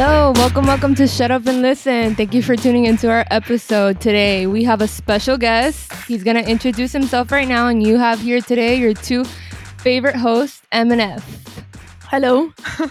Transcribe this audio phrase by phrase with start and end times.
[0.00, 2.14] Hello, welcome, welcome to Shut Up and Listen.
[2.14, 4.46] Thank you for tuning into our episode today.
[4.46, 5.92] We have a special guest.
[6.06, 9.24] He's gonna introduce himself right now, and you have here today your two
[9.78, 11.64] favorite hosts, M and F.
[12.02, 12.52] Hello.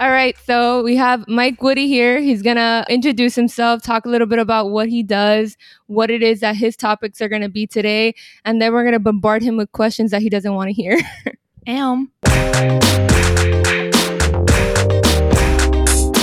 [0.00, 2.18] All right, so we have Mike Woody here.
[2.18, 5.56] He's gonna introduce himself, talk a little bit about what he does,
[5.86, 9.44] what it is that his topics are gonna be today, and then we're gonna bombard
[9.44, 10.98] him with questions that he doesn't want to hear.
[11.68, 12.10] Am.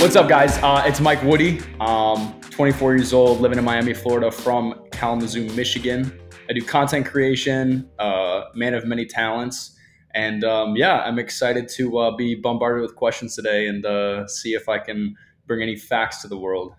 [0.00, 0.56] What's up, guys?
[0.58, 1.60] Uh, it's Mike Woody.
[1.80, 6.16] Um, 24 years old, living in Miami, Florida, from Kalamazoo, Michigan.
[6.48, 9.76] I do content creation, uh, man of many talents,
[10.14, 14.54] and um, yeah, I'm excited to uh, be bombarded with questions today and uh, see
[14.54, 15.16] if I can
[15.48, 16.74] bring any facts to the world,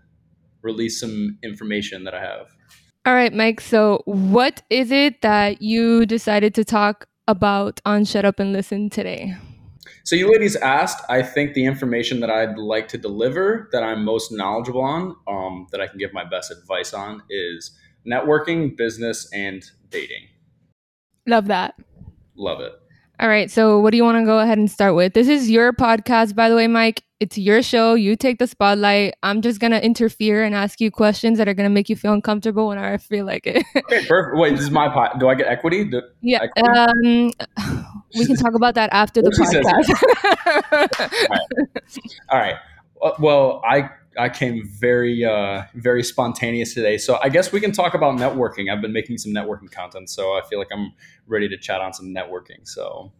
[0.61, 2.47] release some information that I have.
[3.05, 3.59] All right, Mike.
[3.59, 8.89] So, what is it that you decided to talk about on Shut Up and Listen
[8.89, 9.35] today?
[10.03, 11.03] So you ladies asked.
[11.09, 15.67] I think the information that I'd like to deliver, that I'm most knowledgeable on, um,
[15.71, 20.27] that I can give my best advice on, is networking, business, and dating.
[21.27, 21.75] Love that.
[22.35, 22.73] Love it.
[23.19, 23.51] All right.
[23.51, 25.13] So, what do you want to go ahead and start with?
[25.13, 27.03] This is your podcast, by the way, Mike.
[27.19, 27.93] It's your show.
[27.93, 29.13] You take the spotlight.
[29.23, 31.97] I'm just going to interfere and ask you questions that are going to make you
[31.97, 33.65] feel uncomfortable whenever I feel like it.
[33.75, 34.37] Okay, perfect.
[34.37, 35.19] Wait, this is my pod.
[35.19, 35.83] Do I get equity?
[35.83, 36.43] Do, yeah.
[36.43, 37.33] equity?
[37.57, 37.78] Um,
[38.17, 39.87] we can talk about that after the podcast.
[42.29, 42.55] All right.
[43.01, 47.71] Uh, Well, I I came very uh, very spontaneous today, so I guess we can
[47.71, 48.71] talk about networking.
[48.71, 50.91] I've been making some networking content, so I feel like I'm
[51.27, 52.67] ready to chat on some networking.
[52.67, 53.11] So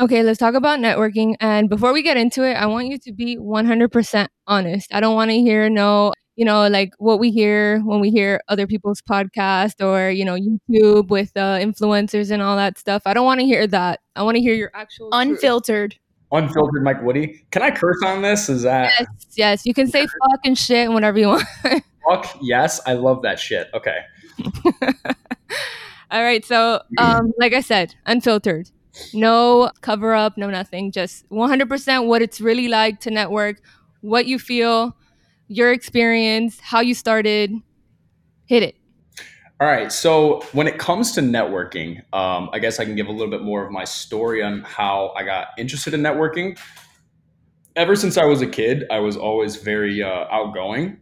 [0.00, 1.34] Okay, let's talk about networking.
[1.40, 4.94] And before we get into it, I want you to be 100% honest.
[4.94, 8.40] I don't want to hear no, you know, like what we hear when we hear
[8.46, 13.02] other people's podcast or, you know, YouTube with uh, influencers and all that stuff.
[13.06, 13.98] I don't want to hear that.
[14.14, 15.20] I want to hear your actual truth.
[15.20, 15.96] Unfiltered.
[16.30, 17.44] unfiltered Mike Woody.
[17.50, 18.48] Can I curse on this?
[18.48, 19.66] Is that Yes, yes.
[19.66, 21.44] You can say fuck and shit and whatever you want.
[22.08, 22.38] fuck?
[22.40, 23.68] Yes, I love that shit.
[23.74, 23.98] Okay.
[26.12, 26.44] all right.
[26.44, 28.70] So, um, like I said, unfiltered.
[29.12, 30.92] No cover up, no nothing.
[30.92, 33.60] Just 100% what it's really like to network,
[34.02, 34.94] what you feel,
[35.48, 37.52] your experience, how you started.
[38.46, 38.76] Hit it.
[39.60, 39.90] All right.
[39.90, 43.42] So when it comes to networking, um, I guess I can give a little bit
[43.42, 46.56] more of my story on how I got interested in networking.
[47.74, 50.98] Ever since I was a kid, I was always very uh, outgoing.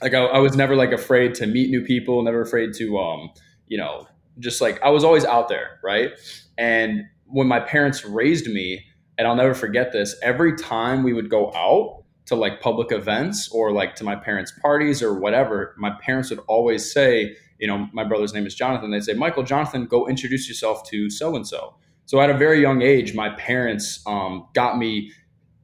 [0.00, 3.30] Like I, I was never like afraid to meet new people, never afraid to, um,
[3.66, 4.06] you know,
[4.38, 6.12] just like I was always out there, right?
[6.56, 8.84] And when my parents raised me,
[9.18, 11.97] and I'll never forget this, every time we would go out
[12.28, 16.40] to like public events or like to my parents' parties or whatever, my parents would
[16.46, 18.90] always say, you know, my brother's name is Jonathan.
[18.90, 21.74] They'd say, Michael, Jonathan, go introduce yourself to so and so.
[22.04, 25.10] So at a very young age, my parents um, got me,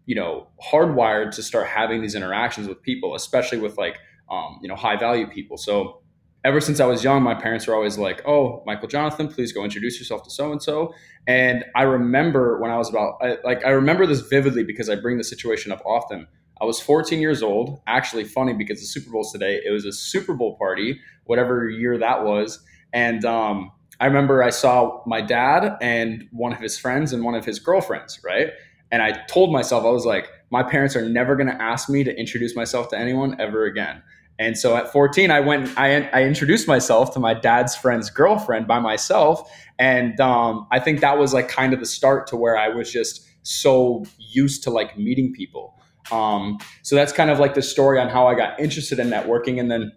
[0.06, 3.98] you know, hardwired to start having these interactions with people, especially with like,
[4.30, 5.58] um, you know, high value people.
[5.58, 6.00] So
[6.44, 9.64] ever since I was young, my parents were always like, "Oh, Michael Jonathan, please go
[9.64, 10.94] introduce yourself to so and so."
[11.26, 14.96] And I remember when I was about, I, like, I remember this vividly because I
[14.96, 16.26] bring the situation up often.
[16.60, 17.80] I was 14 years old.
[17.86, 19.60] Actually, funny because the Super Bowl's today.
[19.64, 24.50] It was a Super Bowl party, whatever year that was, and um, I remember I
[24.50, 28.50] saw my dad and one of his friends and one of his girlfriends, right?
[28.90, 32.04] And I told myself, I was like, my parents are never going to ask me
[32.04, 34.02] to introduce myself to anyone ever again.
[34.38, 38.66] And so at 14, I went, I, I introduced myself to my dad's friend's girlfriend
[38.66, 39.50] by myself.
[39.78, 42.90] And um, I think that was like kind of the start to where I was
[42.90, 45.78] just so used to like meeting people.
[46.12, 49.58] Um, so that's kind of like the story on how I got interested in networking.
[49.58, 49.92] And then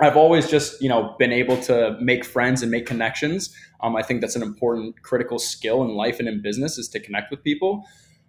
[0.00, 3.54] I've always just, you know, been able to make friends and make connections.
[3.80, 7.00] Um, I think that's an important critical skill in life and in business is to
[7.00, 7.84] connect with people.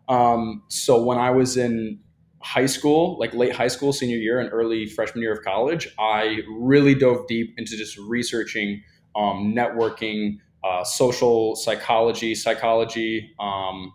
[0.08, 2.00] Um, so when I was in
[2.42, 6.42] high school, like late high school, senior year, and early freshman year of college, I
[6.48, 8.84] really dove deep into just researching
[9.16, 13.94] um, networking, uh, social psychology, psychology, um,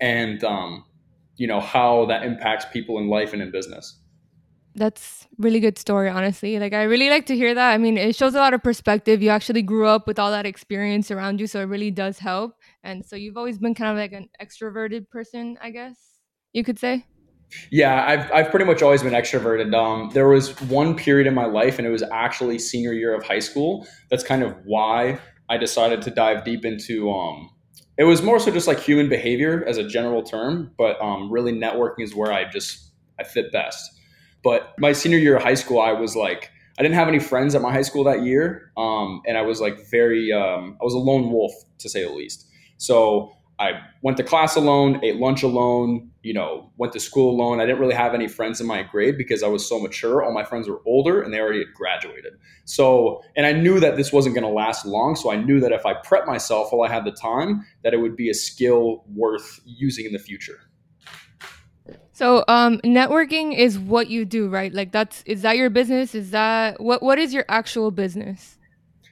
[0.00, 0.84] and um,
[1.36, 3.98] you know how that impacts people in life and in business.
[4.74, 6.58] That's really good story, honestly.
[6.58, 7.72] Like I really like to hear that.
[7.72, 9.22] I mean, it shows a lot of perspective.
[9.22, 12.54] You actually grew up with all that experience around you, so it really does help.
[12.82, 15.96] And so you've always been kind of like an extroverted person, I guess
[16.52, 17.04] you could say.
[17.70, 19.74] Yeah, I've, I've pretty much always been extroverted.
[19.74, 23.24] Um, there was one period in my life, and it was actually senior year of
[23.24, 23.86] high school.
[24.10, 25.18] That's kind of why
[25.50, 27.10] I decided to dive deep into.
[27.10, 27.50] Um,
[28.02, 31.52] it was more so just like human behavior as a general term, but um, really
[31.52, 32.90] networking is where I just
[33.20, 33.92] I fit best.
[34.42, 37.54] But my senior year of high school, I was like, I didn't have any friends
[37.54, 40.94] at my high school that year, um, and I was like very, um, I was
[40.94, 42.48] a lone wolf to say the least.
[42.76, 47.60] So I went to class alone, ate lunch alone, you know, went to school alone.
[47.60, 50.24] I didn't really have any friends in my grade because I was so mature.
[50.24, 52.34] All my friends were older and they already had graduated.
[52.64, 55.16] So, and I knew that this wasn't going to last long.
[55.16, 57.98] So I knew that if I prep myself while I had the time, that it
[57.98, 60.58] would be a skill worth using in the future.
[62.12, 64.72] So, um, networking is what you do, right?
[64.72, 66.14] Like, that's is that your business?
[66.14, 68.58] Is that what what is your actual business?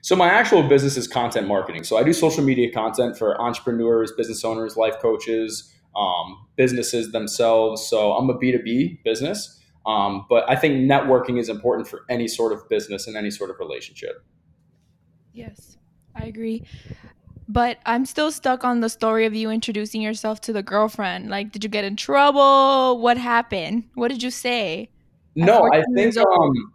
[0.03, 1.85] So my actual business is content marketing.
[1.85, 7.87] So I do social media content for entrepreneurs, business owners, life coaches, um, businesses themselves.
[7.89, 9.61] So I'm a B2B business.
[9.87, 13.51] Um, but I think networking is important for any sort of business and any sort
[13.51, 14.25] of relationship.
[15.33, 15.79] Yes,
[16.15, 16.65] I agree.
[17.49, 21.31] But I'm still stuck on the story of you introducing yourself to the girlfriend.
[21.31, 23.01] Like, did you get in trouble?
[23.01, 23.85] What happened?
[23.95, 24.91] What did you say?
[25.35, 26.73] No, I think um,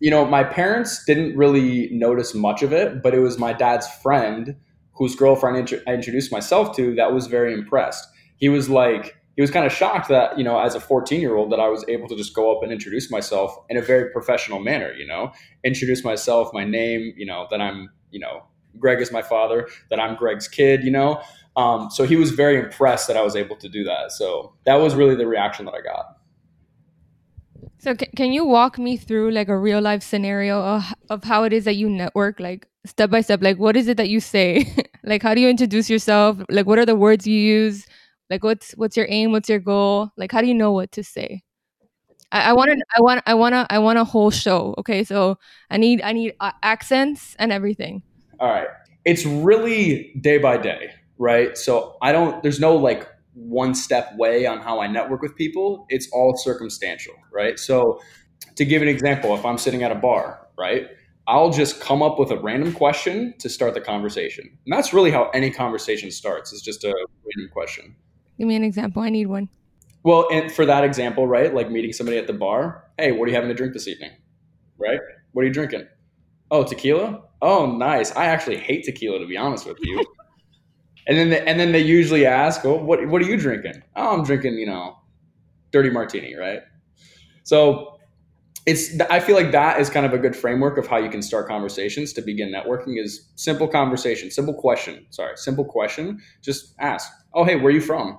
[0.00, 3.86] you know, my parents didn't really notice much of it, but it was my dad's
[3.86, 4.56] friend
[4.92, 8.06] whose girlfriend int- I introduced myself to that was very impressed.
[8.36, 11.36] He was like, he was kind of shocked that, you know, as a 14 year
[11.36, 14.10] old, that I was able to just go up and introduce myself in a very
[14.10, 15.32] professional manner, you know,
[15.64, 18.44] introduce myself, my name, you know, that I'm, you know,
[18.78, 21.20] Greg is my father, that I'm Greg's kid, you know.
[21.56, 24.12] Um, so he was very impressed that I was able to do that.
[24.12, 26.13] So that was really the reaction that I got.
[27.78, 31.44] So c- can you walk me through like a real life scenario of, of how
[31.44, 33.42] it is that you network, like step by step?
[33.42, 34.66] Like what is it that you say?
[35.04, 36.38] like how do you introduce yourself?
[36.48, 37.86] Like what are the words you use?
[38.30, 39.32] Like what's what's your aim?
[39.32, 40.10] What's your goal?
[40.16, 41.42] Like how do you know what to say?
[42.32, 44.74] I want to I want I want I want a whole show.
[44.78, 45.38] Okay, so
[45.70, 48.02] I need I need uh, accents and everything.
[48.40, 48.66] All right,
[49.04, 51.56] it's really day by day, right?
[51.56, 52.42] So I don't.
[52.42, 55.86] There's no like one step way on how I network with people.
[55.88, 57.58] It's all circumstantial, right?
[57.58, 58.00] So,
[58.56, 60.86] to give an example, if I'm sitting at a bar, right,
[61.26, 64.44] I'll just come up with a random question to start the conversation.
[64.46, 67.96] And that's really how any conversation starts, it's just a random question.
[68.38, 69.02] Give me an example.
[69.02, 69.48] I need one.
[70.02, 73.28] Well, and for that example, right, like meeting somebody at the bar, hey, what are
[73.28, 74.10] you having to drink this evening?
[74.76, 75.00] Right?
[75.32, 75.86] What are you drinking?
[76.50, 77.22] Oh, tequila?
[77.40, 78.14] Oh, nice.
[78.14, 80.04] I actually hate tequila, to be honest with you.
[81.06, 84.24] And then, and then they usually ask, "Oh, what what are you drinking?" "Oh, I'm
[84.24, 84.96] drinking, you know,
[85.70, 86.60] dirty martini." Right.
[87.42, 87.98] So
[88.66, 91.20] it's I feel like that is kind of a good framework of how you can
[91.20, 93.02] start conversations to begin networking.
[93.02, 95.06] Is simple conversation, simple question.
[95.10, 96.20] Sorry, simple question.
[96.42, 97.10] Just ask.
[97.34, 98.18] Oh, hey, where are you from?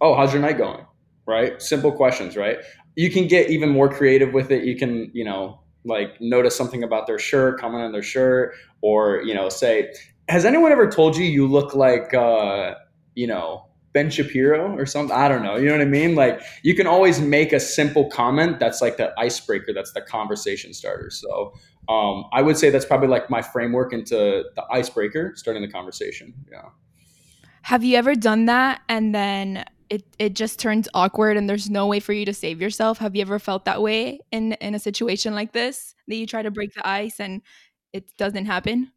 [0.00, 0.86] Oh, how's your night going?
[1.26, 1.60] Right.
[1.60, 2.36] Simple questions.
[2.36, 2.58] Right.
[2.96, 4.64] You can get even more creative with it.
[4.64, 9.22] You can, you know, like notice something about their shirt, comment on their shirt, or
[9.22, 9.92] you know, say,
[10.28, 12.74] has anyone ever told you you look like uh,
[13.14, 15.16] you know Ben Shapiro or something?
[15.16, 15.56] I don't know.
[15.56, 16.14] You know what I mean?
[16.14, 20.74] Like you can always make a simple comment that's like the icebreaker, that's the conversation
[20.74, 21.10] starter.
[21.10, 21.54] So
[21.88, 26.34] um, I would say that's probably like my framework into the icebreaker, starting the conversation.
[26.50, 26.68] Yeah.
[27.62, 31.86] Have you ever done that and then it, it just turns awkward and there's no
[31.86, 32.98] way for you to save yourself?
[32.98, 36.42] Have you ever felt that way in in a situation like this that you try
[36.42, 37.42] to break the ice and
[37.92, 38.90] it doesn't happen?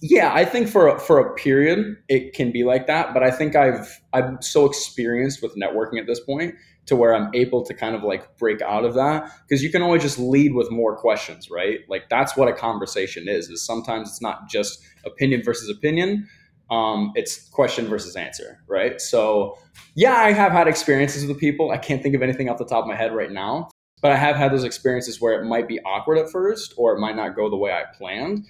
[0.00, 3.30] Yeah, I think for a, for a period it can be like that, but I
[3.30, 6.54] think I've I'm so experienced with networking at this point
[6.86, 9.82] to where I'm able to kind of like break out of that because you can
[9.82, 11.80] always just lead with more questions, right?
[11.88, 13.48] Like that's what a conversation is.
[13.48, 16.28] Is sometimes it's not just opinion versus opinion,
[16.70, 19.00] um, it's question versus answer, right?
[19.00, 19.56] So
[19.94, 21.70] yeah, I have had experiences with people.
[21.70, 23.70] I can't think of anything off the top of my head right now,
[24.00, 27.00] but I have had those experiences where it might be awkward at first or it
[27.00, 28.46] might not go the way I planned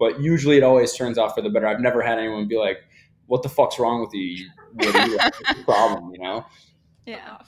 [0.00, 1.68] but usually it always turns out for the better.
[1.68, 2.78] I've never had anyone be like,
[3.26, 4.48] "What the fuck's wrong with you?
[4.72, 6.46] What are you problem?" You know?
[7.06, 7.38] Yeah.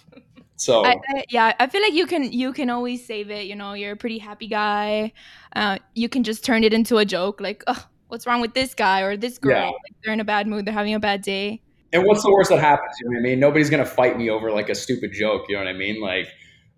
[0.57, 3.47] So I, I, yeah, I feel like you can you can always save it.
[3.47, 5.13] You know, you're a pretty happy guy.
[5.57, 8.75] Uh, you can just turn it into a joke, like, "Oh, what's wrong with this
[8.75, 9.57] guy or this girl?
[9.57, 9.67] Yeah.
[9.67, 10.67] Like, they're in a bad mood.
[10.67, 11.63] They're having a bad day."
[11.95, 12.93] And what's the worst that happens?
[13.01, 13.41] You know what I mean?
[13.41, 15.47] Nobody's gonna fight me over like a stupid joke.
[15.49, 16.01] You know what I mean?
[16.01, 16.29] Like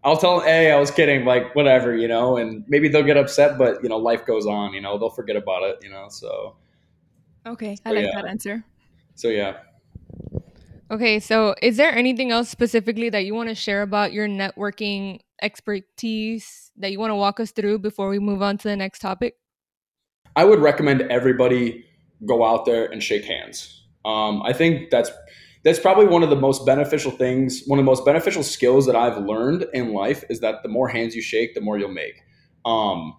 [0.05, 3.17] I'll tell them, hey, I was kidding, like whatever, you know, and maybe they'll get
[3.17, 6.09] upset, but you know, life goes on, you know, they'll forget about it, you know.
[6.11, 6.57] So
[7.47, 8.11] Okay, I So, like yeah.
[8.15, 8.65] that answer.
[9.15, 9.57] so yeah.
[10.91, 15.21] Okay, so is there anything else specifically that you want to share about your networking
[15.41, 18.99] expertise that you want to walk us through before we move on to the next
[18.99, 19.37] topic?
[20.37, 21.87] I would recommend everybody
[22.27, 23.87] go out there and shake hands.
[24.05, 25.11] Um, I think that's
[25.65, 28.95] that's probably one of the most beneficial things, one of the most beneficial skills that
[28.95, 32.23] I've learned in life is that the more hands you shake, the more you'll make.
[32.67, 33.17] Um,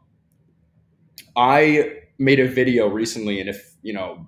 [1.36, 4.28] I made a video recently, and if you know,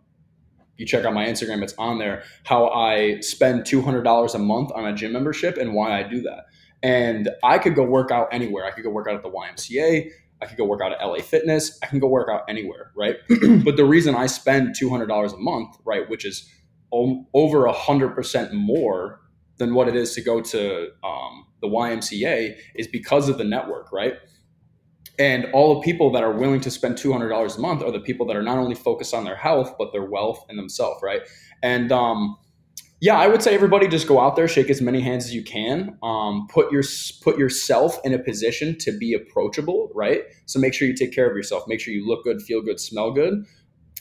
[0.77, 2.23] you check out my Instagram, it's on there.
[2.43, 6.03] How I spend two hundred dollars a month on a gym membership and why I
[6.03, 6.45] do that.
[6.83, 8.65] And I could go work out anywhere.
[8.65, 10.09] I could go work out at the YMCA.
[10.39, 11.79] I could go work out at LA Fitness.
[11.81, 13.15] I can go work out anywhere, right?
[13.63, 16.47] but the reason I spend two hundred dollars a month, right, which is
[16.91, 19.21] over hundred percent more
[19.57, 23.91] than what it is to go to um, the YMCA is because of the network,
[23.91, 24.13] right?
[25.19, 27.91] And all the people that are willing to spend two hundred dollars a month are
[27.91, 31.01] the people that are not only focused on their health but their wealth and themselves,
[31.03, 31.21] right?
[31.63, 32.37] And um,
[32.99, 35.43] yeah, I would say everybody just go out there, shake as many hands as you
[35.43, 35.97] can.
[36.01, 36.83] Um, put your
[37.21, 40.21] put yourself in a position to be approachable, right?
[40.47, 41.63] So make sure you take care of yourself.
[41.67, 43.45] Make sure you look good, feel good, smell good.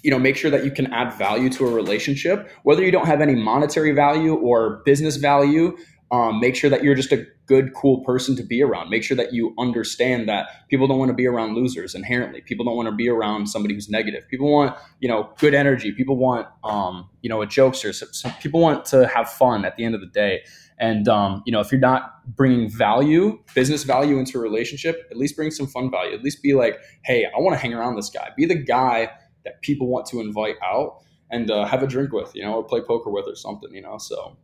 [0.06, 3.06] You know, make sure that you can add value to a relationship, whether you don't
[3.06, 5.76] have any monetary value or business value.
[6.12, 8.90] Um, make sure that you're just a good, cool person to be around.
[8.90, 12.40] Make sure that you understand that people don't want to be around losers inherently.
[12.40, 14.22] People don't want to be around somebody who's negative.
[14.28, 15.90] People want, you know, good energy.
[15.90, 17.92] People want, um, you know, a jokester.
[17.92, 20.42] So, so people want to have fun at the end of the day.
[20.78, 25.16] And um, you know, if you're not bringing value, business value into a relationship, at
[25.16, 26.14] least bring some fun value.
[26.14, 28.30] At least be like, hey, I want to hang around this guy.
[28.36, 29.10] Be the guy
[29.46, 30.98] that people want to invite out
[31.30, 33.80] and uh, have a drink with, you know, or play poker with or something, you
[33.80, 33.96] know.
[33.96, 34.36] So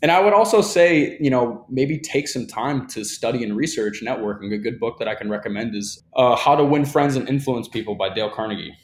[0.00, 4.00] and I would also say, you know, maybe take some time to study and research
[4.02, 4.52] networking.
[4.54, 7.68] A good book that I can recommend is uh, How to Win Friends and Influence
[7.68, 8.74] People by Dale Carnegie.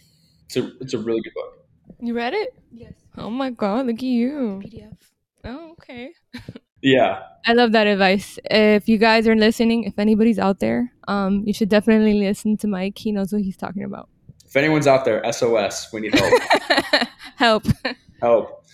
[0.47, 1.66] It's a, it's a really good book.
[2.00, 2.54] You read it?
[2.73, 2.94] Yes.
[3.16, 4.61] Oh my god, look at you.
[4.64, 4.97] PDF.
[5.44, 6.12] Oh, okay.
[6.85, 7.23] Yeah.
[7.47, 8.38] I love that advice.
[8.50, 12.68] If you guys are listening, if anybody's out there, um, you should definitely listen to
[12.68, 12.99] Mike.
[12.99, 14.11] He knows what he's talking about.
[14.54, 16.32] If anyone's out there, SOS, we need help.
[17.37, 17.64] Help.
[18.20, 18.64] help.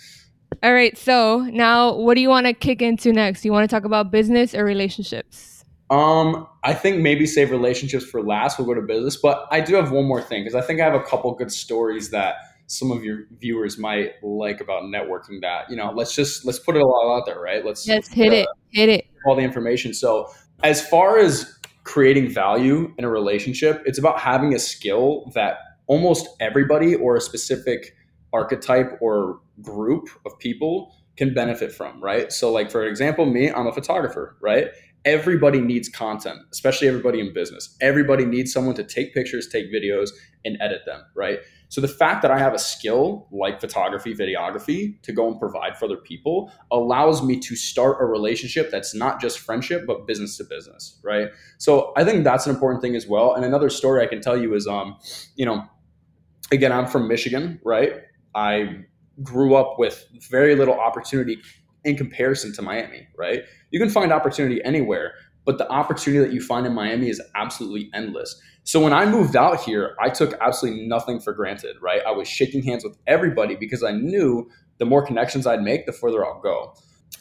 [0.62, 0.96] All right.
[0.99, 3.46] So now, what do you want to kick into next?
[3.46, 5.64] You want to talk about business or relationships?
[5.88, 8.58] Um, I think maybe save relationships for last.
[8.58, 10.84] We'll go to business, but I do have one more thing because I think I
[10.84, 12.34] have a couple good stories that
[12.66, 15.40] some of your viewers might like about networking.
[15.40, 17.64] That you know, let's just let's put it all out there, right?
[17.64, 18.49] Let's Yes, hit uh, it.
[18.68, 19.06] Hit it.
[19.25, 19.94] all the information.
[19.94, 20.30] So,
[20.62, 25.56] as far as creating value in a relationship, it's about having a skill that
[25.90, 27.97] almost everybody or a specific
[28.32, 32.32] archetype or group of people can benefit from, right?
[32.32, 34.68] So, like for example, me, I'm a photographer, right?
[35.04, 37.76] Everybody needs content, especially everybody in business.
[37.80, 40.11] Everybody needs someone to take pictures, take videos,
[40.44, 41.40] and edit them, right?
[41.70, 45.76] So the fact that I have a skill like photography, videography to go and provide
[45.76, 50.37] for other people allows me to start a relationship that's not just friendship but business
[50.37, 51.28] to business, right?
[51.59, 53.35] So I think that's an important thing as well.
[53.35, 54.97] And another story I can tell you is um,
[55.35, 55.64] you know,
[56.52, 57.95] again, I'm from Michigan, right?
[58.35, 58.85] I
[59.23, 61.38] grew up with very little opportunity
[61.85, 63.42] in comparison to Miami, right?
[63.71, 65.14] You can find opportunity anywhere,
[65.45, 68.40] but the opportunity that you find in Miami is absolutely endless.
[68.64, 72.02] So when I moved out here, I took absolutely nothing for granted, right?
[72.07, 75.92] I was shaking hands with everybody because I knew the more connections I'd make, the
[75.92, 76.75] further I'll go.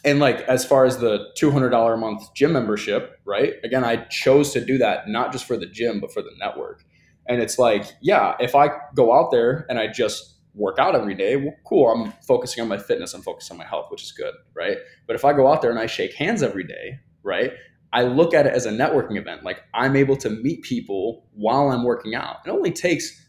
[0.04, 3.54] And like as far as the $200 a month gym membership, right?
[3.64, 6.84] Again, I chose to do that not just for the gym, but for the network.
[7.26, 11.14] And it's like, yeah, if I go out there and I just work out every
[11.14, 14.12] day, well, cool, I'm focusing on my fitness, I'm focusing on my health, which is
[14.12, 14.78] good, right?
[15.06, 17.52] But if I go out there and I shake hands every day, right?
[17.92, 19.44] I look at it as a networking event.
[19.44, 22.36] Like I'm able to meet people while I'm working out.
[22.46, 23.26] It only takes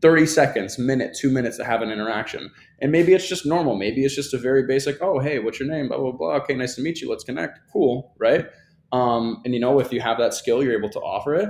[0.00, 2.50] 30 seconds, minute, two minutes to have an interaction.
[2.80, 3.76] And maybe it's just normal.
[3.76, 5.88] Maybe it's just a very basic, oh, hey, what's your name?
[5.88, 6.34] Blah, blah, blah.
[6.34, 7.08] Okay, nice to meet you.
[7.08, 7.60] Let's connect.
[7.72, 8.46] Cool, right?
[8.92, 11.48] Um, and you know, if you have that skill, you're able to offer it.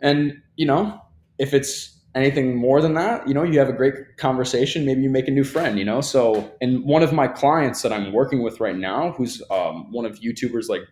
[0.00, 1.00] And, you know,
[1.38, 5.08] if it's anything more than that, you know, you have a great conversation, maybe you
[5.08, 6.02] make a new friend, you know?
[6.02, 10.04] So, and one of my clients that I'm working with right now, who's um, one
[10.04, 10.82] of YouTubers like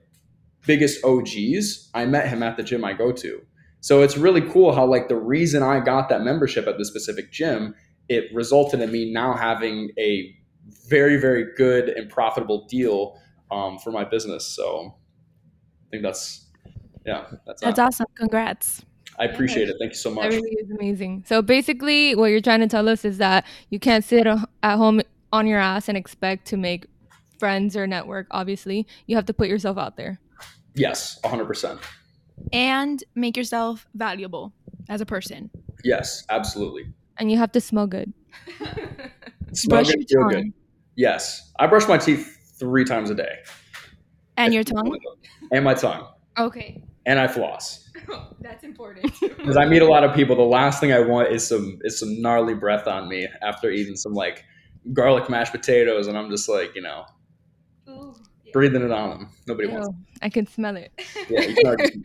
[0.64, 3.42] biggest OGs, I met him at the gym I go to.
[3.80, 7.30] So it's really cool how like the reason I got that membership at the specific
[7.30, 7.74] gym,
[8.08, 10.34] it resulted in me now having a
[10.88, 13.20] very very good and profitable deal
[13.50, 14.46] um, for my business.
[14.46, 14.94] So
[15.86, 16.46] I think that's
[17.04, 18.06] yeah, that's, That's awesome.
[18.14, 18.82] Congrats.
[19.20, 19.76] I appreciate it.
[19.80, 20.30] Thank you so That much.
[20.32, 21.24] really is amazing.
[21.26, 25.00] So basically, what you're trying to tell us is that you can't sit at home
[25.32, 26.86] on your ass and expect to make
[27.38, 28.26] friends or network.
[28.30, 30.20] Obviously, you have to put yourself out there.
[30.74, 31.80] Yes, 100%.
[32.52, 34.52] And make yourself valuable
[34.88, 35.50] as a person.
[35.84, 36.84] Yes, absolutely.
[37.18, 38.12] And you have to smell good.
[39.52, 40.52] Smell Brush good, your feel good.
[40.94, 43.38] Yes, I brush my teeth three times a day,
[44.36, 44.96] And your tongue.
[45.50, 46.06] and my tongue,
[46.38, 46.82] Okay.
[47.06, 47.87] and I floss.
[48.40, 49.12] That's important.
[49.20, 51.98] Because I meet a lot of people, the last thing I want is some is
[51.98, 54.44] some gnarly breath on me after eating some like
[54.92, 57.04] garlic mashed potatoes, and I'm just like, you know,
[58.52, 59.30] breathing it on them.
[59.46, 59.88] Nobody wants.
[59.88, 60.92] Ew, I can smell it.
[60.98, 61.06] It.
[61.30, 62.04] Yeah, you can already-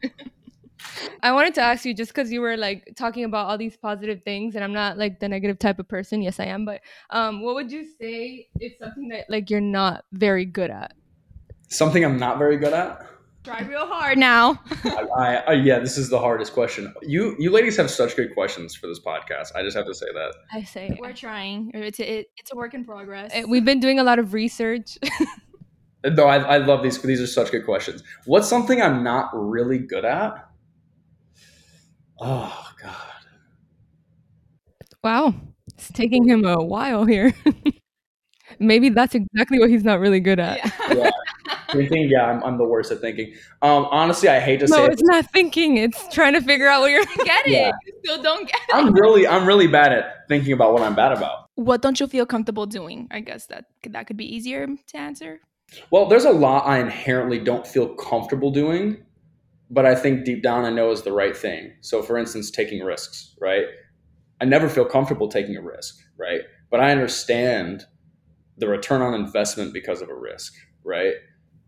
[1.22, 4.22] I wanted to ask you just because you were like talking about all these positive
[4.24, 6.22] things, and I'm not like the negative type of person.
[6.22, 6.66] Yes, I am.
[6.66, 10.94] But um, what would you say is something that like you're not very good at?
[11.70, 13.06] something I'm not very good at.
[13.44, 14.62] Try real hard now.
[14.86, 16.94] I, I, I, yeah, this is the hardest question.
[17.02, 19.54] You you ladies have such good questions for this podcast.
[19.56, 20.34] I just have to say that.
[20.52, 21.72] I say We're trying.
[21.74, 23.34] It's a, it, it's a work in progress.
[23.48, 24.98] We've been doing a lot of research.
[26.06, 27.02] No, I, I love these.
[27.02, 28.04] These are such good questions.
[28.26, 30.50] What's something I'm not really good at?
[32.20, 32.96] Oh God.
[35.04, 35.34] wow.
[35.74, 37.34] It's taking him a while here.
[38.60, 40.58] Maybe that's exactly what he's not really good at.
[40.58, 40.72] Yeah.
[41.74, 43.34] Thinking, yeah, I'm, I'm the worst at thinking.
[43.62, 45.78] Um, honestly, I hate to No, say No, it's not thinking.
[45.78, 47.06] It's trying to figure out what you're.
[47.06, 47.52] get it.
[47.52, 47.72] Yeah.
[47.86, 48.76] You still don't get it.
[48.76, 51.50] I'm really, I'm really bad at thinking about what I'm bad about.
[51.56, 53.08] What don't you feel comfortable doing?
[53.12, 55.40] I guess that that could be easier to answer.
[55.92, 59.04] Well, there's a lot I inherently don't feel comfortable doing,
[59.70, 61.74] but I think deep down I know is the right thing.
[61.82, 63.66] So, for instance, taking risks, right?
[64.42, 66.42] I never feel comfortable taking a risk, right?
[66.70, 67.86] But I understand
[68.58, 70.54] the return on investment because of a risk,
[70.84, 71.14] right?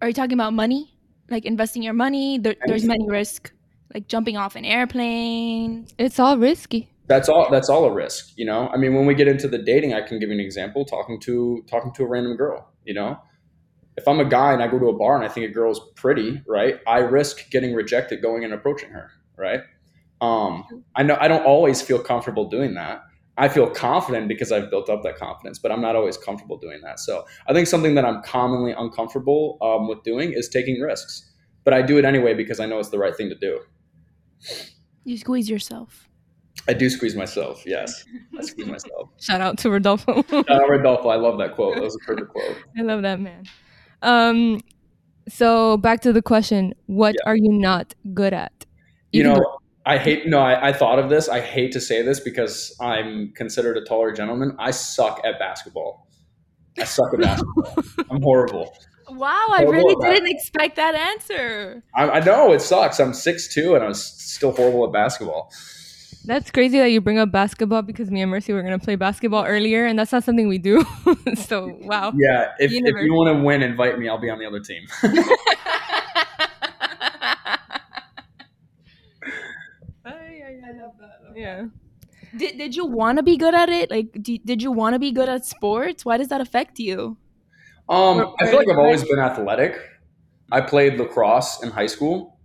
[0.01, 0.97] Are you talking about money?
[1.29, 2.37] Like investing your money?
[2.37, 3.51] There, there's many risk,
[3.93, 5.87] Like jumping off an airplane.
[5.97, 6.89] It's all risky.
[7.07, 7.49] That's all.
[7.51, 8.67] That's all a risk, you know.
[8.69, 10.85] I mean, when we get into the dating, I can give you an example.
[10.85, 13.19] Talking to talking to a random girl, you know.
[13.97, 15.79] If I'm a guy and I go to a bar and I think a girl's
[15.95, 16.79] pretty, right?
[16.85, 19.61] I risk getting rejected going and approaching her, right?
[20.19, 23.03] Um, I know I don't always feel comfortable doing that.
[23.37, 26.79] I feel confident because I've built up that confidence, but I'm not always comfortable doing
[26.83, 26.99] that.
[26.99, 31.33] So I think something that I'm commonly uncomfortable um, with doing is taking risks,
[31.65, 33.59] but I do it anyway because I know it's the right thing to do.
[35.03, 36.07] You squeeze yourself.
[36.67, 37.63] I do squeeze myself.
[37.65, 38.05] Yes,
[38.39, 39.09] I squeeze myself.
[39.19, 40.23] Shout out to Rodolfo.
[40.31, 41.75] Uh, Rodolfo, I love that quote.
[41.75, 42.57] That was a perfect quote.
[42.77, 43.43] I love that man.
[44.01, 44.61] Um,
[45.27, 47.29] so back to the question: What Yeah.
[47.29, 48.65] are you not good at?
[49.11, 50.27] You Even know, I hate.
[50.27, 51.29] No, I, I thought of this.
[51.29, 54.55] I hate to say this because I'm considered a taller gentleman.
[54.57, 56.07] I suck at basketball.
[56.79, 57.83] I suck at basketball.
[58.09, 58.75] I'm horrible.
[59.09, 61.83] Wow, I really didn't expect that answer.
[61.93, 62.99] I, I know it sucks.
[62.99, 65.51] I'm 6'2", and I'm still horrible at basketball.
[66.25, 69.45] That's crazy that you bring up basketball because me and Mercy were gonna play basketball
[69.45, 70.83] earlier, and that's not something we do.
[71.35, 72.13] so wow.
[72.15, 74.09] Yeah, if, if you want to win, invite me.
[74.09, 74.87] I'll be on the other team.
[81.35, 81.65] Yeah.
[82.37, 83.89] did, did you want to be good at it?
[83.91, 86.05] Like, d- did you want to be good at sports?
[86.05, 87.17] Why does that affect you?
[87.89, 89.79] Um, Or- I feel like I've always been athletic.
[90.51, 92.39] I played lacrosse in high school.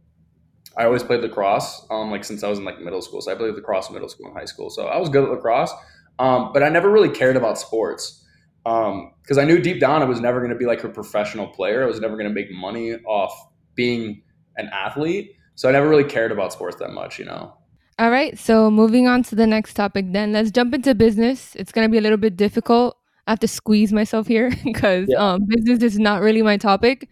[0.77, 3.21] I always played lacrosse, um, like since I was in like middle school.
[3.21, 4.71] So I played lacrosse in middle school and high school.
[4.71, 5.73] So I was good at lacrosse,
[6.19, 8.25] um, but I never really cared about sports
[8.63, 11.83] because I knew deep down I was never going to be like a professional player.
[11.83, 13.33] I was never going to make money off
[13.75, 14.23] being
[14.57, 15.33] an athlete.
[15.57, 17.55] So I never really cared about sports that much, you know.
[18.01, 18.39] All right.
[18.39, 21.55] So moving on to the next topic, then let's jump into business.
[21.55, 22.97] It's gonna be a little bit difficult.
[23.27, 25.19] I have to squeeze myself here because Yeah.
[25.19, 27.11] um, business is not really my topic.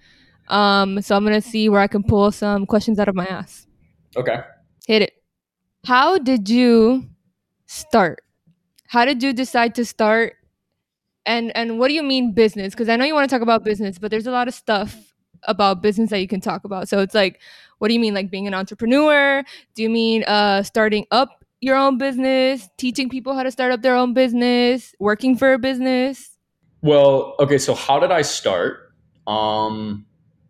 [0.49, 3.67] Um, so I'm gonna see where I can pull some questions out of my ass.
[4.17, 4.39] Okay.
[4.87, 5.13] Hit it.
[5.85, 7.05] How did you
[7.67, 8.23] start?
[8.87, 10.37] How did you decide to start?
[11.27, 12.73] And and what do you mean business?
[12.73, 15.13] Because I know you want to talk about business, but there's a lot of stuff
[15.43, 16.89] about business that you can talk about.
[16.89, 17.41] So it's like,
[17.79, 19.43] what do you mean, like being an entrepreneur?
[19.75, 23.83] Do you mean uh, starting up your own business, teaching people how to start up
[23.83, 26.37] their own business, working for a business?
[26.83, 28.93] Well, okay, so how did I start?
[29.27, 30.07] Um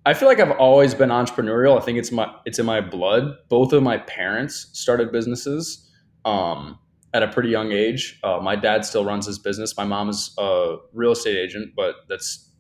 [0.07, 1.79] I feel like I've always been entrepreneurial.
[1.79, 3.35] I think it's my it's in my blood.
[3.49, 5.91] Both of my parents started businesses
[6.25, 6.79] um
[7.15, 8.19] at a pretty young age.
[8.23, 9.77] Uh, my dad still runs his business.
[9.77, 12.51] My mom is a real estate agent, but that's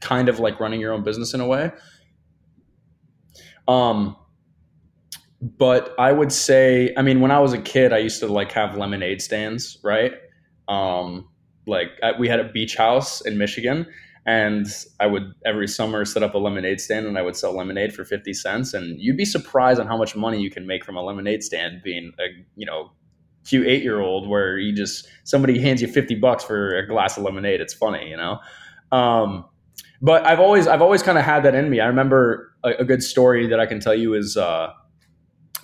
[0.00, 1.72] kind of like running your own business in a way.
[3.68, 4.16] Um
[5.58, 8.52] but I would say, I mean, when I was a kid, I used to like
[8.52, 10.12] have lemonade stands, right?
[10.68, 11.28] Um,
[11.66, 13.86] like I, we had a beach house in Michigan,
[14.24, 14.66] and
[15.00, 18.04] I would every summer set up a lemonade stand, and I would sell lemonade for
[18.04, 21.02] fifty cents, and you'd be surprised on how much money you can make from a
[21.02, 22.24] lemonade stand, being a
[22.56, 22.92] you know
[23.46, 27.18] cute eight year old, where you just somebody hands you fifty bucks for a glass
[27.18, 27.60] of lemonade.
[27.60, 28.38] It's funny, you know.
[28.92, 29.44] Um,
[30.04, 31.80] but I've always I've always kind of had that in me.
[31.80, 34.36] I remember a, a good story that I can tell you is.
[34.36, 34.72] Uh,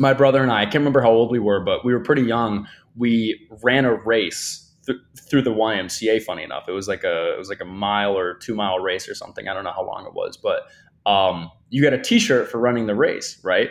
[0.01, 2.23] my brother and I, I can't remember how old we were, but we were pretty
[2.23, 2.67] young.
[2.97, 4.99] We ran a race th-
[5.29, 6.23] through the YMCA.
[6.23, 9.09] Funny enough, it was like a it was like a mile or two mile race
[9.09, 9.47] or something.
[9.47, 10.63] I don't know how long it was, but
[11.07, 13.71] um, you got a T-shirt for running the race, right?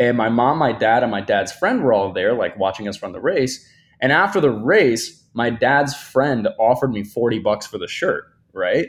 [0.00, 3.00] And my mom, my dad, and my dad's friend were all there, like watching us
[3.02, 3.66] run the race.
[4.00, 8.88] And after the race, my dad's friend offered me forty bucks for the shirt, right?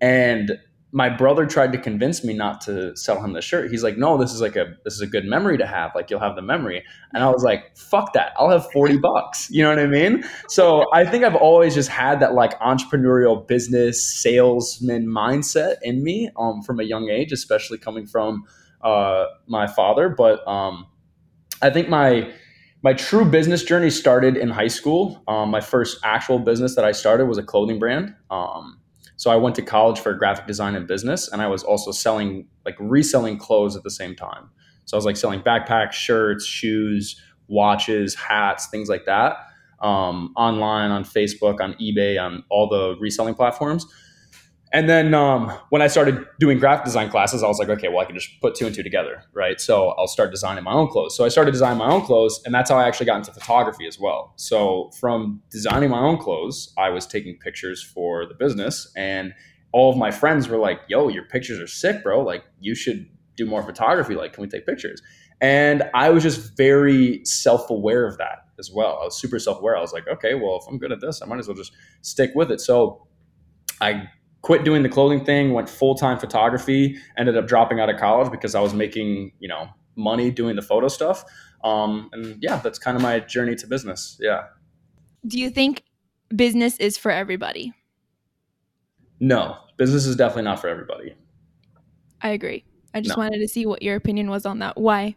[0.00, 0.58] And
[0.92, 3.70] my brother tried to convince me not to sell him the shirt.
[3.70, 5.92] He's like, "No, this is like a this is a good memory to have.
[5.94, 8.32] Like you'll have the memory." And I was like, "Fuck that!
[8.36, 10.24] I'll have forty bucks." You know what I mean?
[10.48, 16.30] So I think I've always just had that like entrepreneurial business salesman mindset in me
[16.36, 18.44] um, from a young age, especially coming from
[18.82, 20.08] uh, my father.
[20.08, 20.86] But um,
[21.62, 22.32] I think my
[22.82, 25.22] my true business journey started in high school.
[25.28, 28.14] Um, my first actual business that I started was a clothing brand.
[28.30, 28.80] Um,
[29.20, 32.46] so I went to college for graphic design and business, and I was also selling
[32.64, 34.48] like reselling clothes at the same time.
[34.86, 39.36] So I was like selling backpacks, shirts, shoes, watches, hats, things like that,
[39.80, 43.84] um, online on Facebook, on eBay, on all the reselling platforms.
[44.72, 47.98] And then um, when I started doing graphic design classes, I was like, okay, well,
[47.98, 49.60] I can just put two and two together, right?
[49.60, 51.16] So I'll start designing my own clothes.
[51.16, 53.86] So I started designing my own clothes, and that's how I actually got into photography
[53.88, 54.32] as well.
[54.36, 59.34] So from designing my own clothes, I was taking pictures for the business, and
[59.72, 62.22] all of my friends were like, yo, your pictures are sick, bro.
[62.22, 64.14] Like, you should do more photography.
[64.14, 65.02] Like, can we take pictures?
[65.40, 68.98] And I was just very self aware of that as well.
[69.00, 69.76] I was super self aware.
[69.76, 71.72] I was like, okay, well, if I'm good at this, I might as well just
[72.02, 72.60] stick with it.
[72.60, 73.06] So
[73.80, 74.08] I
[74.42, 78.30] quit doing the clothing thing, went full time photography, ended up dropping out of college
[78.30, 81.24] because I was making, you know, money doing the photo stuff.
[81.62, 84.16] Um, and yeah, that's kind of my journey to business.
[84.20, 84.44] Yeah.
[85.26, 85.84] Do you think
[86.34, 87.74] business is for everybody?
[89.20, 91.14] No, business is definitely not for everybody.
[92.22, 92.64] I agree.
[92.94, 93.24] I just no.
[93.24, 94.78] wanted to see what your opinion was on that.
[94.78, 95.14] Why?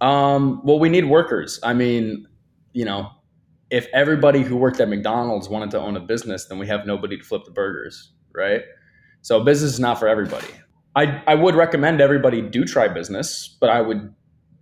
[0.00, 1.60] Um, well, we need workers.
[1.62, 2.26] I mean,
[2.72, 3.10] you know,
[3.70, 7.16] if everybody who worked at McDonald's wanted to own a business, then we have nobody
[7.16, 8.62] to flip the burgers, right?
[9.22, 10.48] So business is not for everybody.
[10.94, 14.14] I, I would recommend everybody do try business, but I would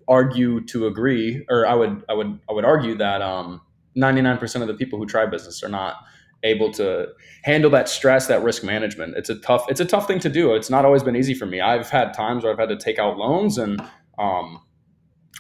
[0.09, 3.61] argue to agree, or I would I would I would argue that um,
[3.97, 5.97] 99% of the people who try business are not
[6.43, 7.09] able to
[7.45, 9.17] handle that stress, that risk management.
[9.17, 10.55] It's a tough it's a tough thing to do.
[10.55, 11.61] It's not always been easy for me.
[11.61, 13.81] I've had times where I've had to take out loans and
[14.19, 14.61] um,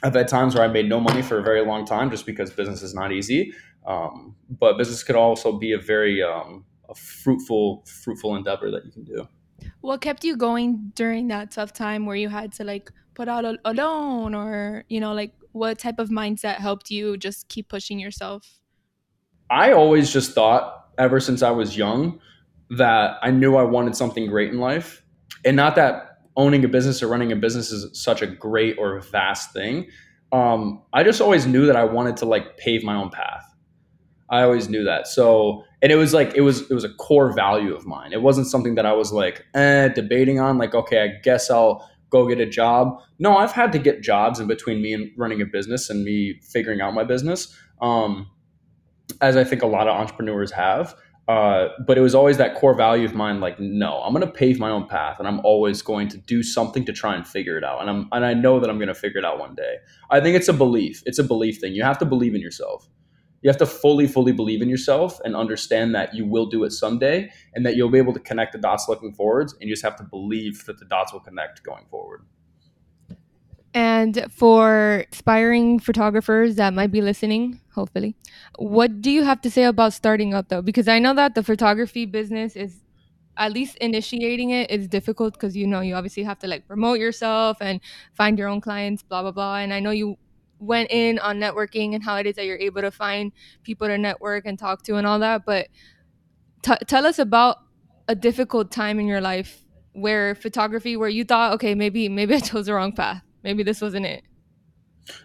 [0.02, 2.50] I've had times where I made no money for a very long time just because
[2.50, 3.52] business is not easy.
[3.86, 8.90] Um, but business could also be a very um, a fruitful fruitful endeavor that you
[8.90, 9.28] can do.
[9.80, 13.44] What kept you going during that tough time where you had to like put out
[13.44, 17.68] a, a loan or you know like what type of mindset helped you just keep
[17.68, 18.58] pushing yourself?
[19.50, 22.20] I always just thought ever since I was young
[22.70, 25.02] that I knew I wanted something great in life.
[25.44, 29.00] And not that owning a business or running a business is such a great or
[29.00, 29.88] vast thing.
[30.32, 33.44] Um, I just always knew that I wanted to like pave my own path.
[34.28, 35.08] I always knew that.
[35.08, 38.12] So, and it was like it was it was a core value of mine.
[38.12, 40.58] It wasn't something that I was like eh, debating on.
[40.58, 43.00] Like, okay, I guess I'll go get a job.
[43.18, 46.40] No, I've had to get jobs in between me and running a business and me
[46.42, 47.56] figuring out my business.
[47.80, 48.28] Um,
[49.20, 50.94] as I think a lot of entrepreneurs have.
[51.28, 54.32] Uh, but it was always that core value of mine like no i'm going to
[54.32, 57.56] pave my own path and i'm always going to do something to try and figure
[57.56, 59.54] it out and i'm and i know that i'm going to figure it out one
[59.54, 59.76] day
[60.10, 62.88] i think it's a belief it's a belief thing you have to believe in yourself
[63.42, 66.70] you have to fully fully believe in yourself and understand that you will do it
[66.70, 69.84] someday and that you'll be able to connect the dots looking forwards and you just
[69.84, 72.24] have to believe that the dots will connect going forward
[73.72, 78.16] and for aspiring photographers that might be listening, hopefully,
[78.58, 80.62] what do you have to say about starting up though?
[80.62, 82.80] Because I know that the photography business is
[83.36, 86.98] at least initiating it is difficult because you know you obviously have to like promote
[86.98, 87.80] yourself and
[88.12, 89.58] find your own clients, blah blah blah.
[89.58, 90.18] And I know you
[90.60, 93.32] went in on networking and how it is that you're able to find
[93.64, 95.44] people to network and talk to and all that.
[95.44, 95.68] But
[96.62, 97.56] t- tell us about
[98.06, 102.40] a difficult time in your life where photography, where you thought, okay, maybe maybe I
[102.40, 104.22] chose the wrong path maybe this wasn't it?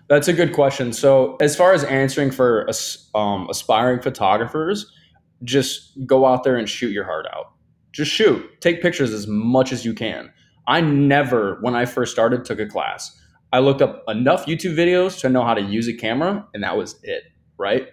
[0.08, 0.94] That's a good question.
[0.94, 2.68] So, as far as answering for
[3.14, 4.92] um, aspiring photographers,
[5.44, 7.52] just go out there and shoot your heart out.
[7.92, 8.62] Just shoot.
[8.62, 10.32] Take pictures as much as you can.
[10.68, 13.16] I never, when I first started, took a class.
[13.54, 16.78] I looked up enough YouTube videos to know how to use a camera, and that
[16.78, 17.24] was it,
[17.58, 17.88] right?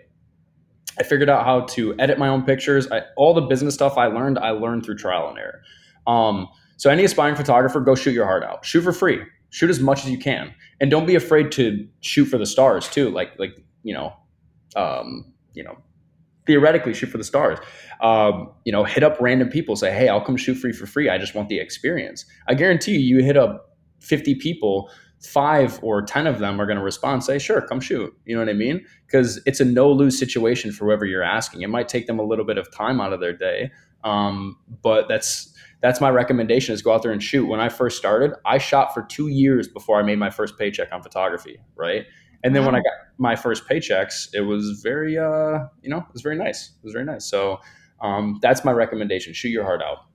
[0.99, 2.91] I figured out how to edit my own pictures.
[2.91, 5.63] I, all the business stuff I learned, I learned through trial and error.
[6.07, 8.65] Um, so, any aspiring photographer, go shoot your heart out.
[8.65, 12.25] Shoot for free shoot as much as you can and don't be afraid to shoot
[12.25, 14.13] for the stars too like like you know
[14.75, 15.77] um, you know
[16.47, 17.59] theoretically shoot for the stars
[18.01, 21.09] um, you know hit up random people say hey i'll come shoot free for free
[21.09, 24.91] i just want the experience i guarantee you you hit up 50 people
[25.23, 28.41] five or 10 of them are going to respond say sure come shoot you know
[28.41, 31.89] what i mean because it's a no lose situation for whoever you're asking it might
[31.89, 33.71] take them a little bit of time out of their day
[34.05, 37.47] um, but that's that's my recommendation is go out there and shoot.
[37.47, 40.93] When I first started, I shot for two years before I made my first paycheck
[40.93, 42.07] on photography, right?
[42.45, 42.69] And then wow.
[42.69, 46.37] when I got my first paychecks, it was very, uh, you know, it was very
[46.37, 46.71] nice.
[46.71, 47.25] It was very nice.
[47.27, 47.61] So
[48.01, 50.07] um, that's my recommendation: shoot your heart out.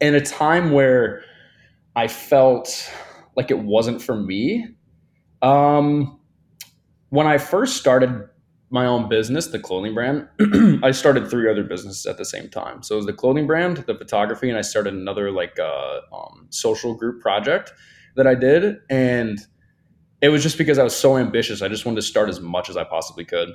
[0.00, 1.22] In a time where
[1.94, 2.90] I felt
[3.40, 4.66] like it wasn't for me,
[5.40, 6.20] um,
[7.08, 8.28] when I first started
[8.68, 10.28] my own business, the clothing brand,
[10.84, 12.82] I started three other businesses at the same time.
[12.82, 16.48] So it was the clothing brand, the photography, and I started another like uh, um,
[16.50, 17.72] social group project.
[18.16, 18.76] that I did.
[18.90, 19.38] And
[20.20, 21.62] it was just because I was so ambitious.
[21.62, 23.48] I just wanted to start as much as I possibly could.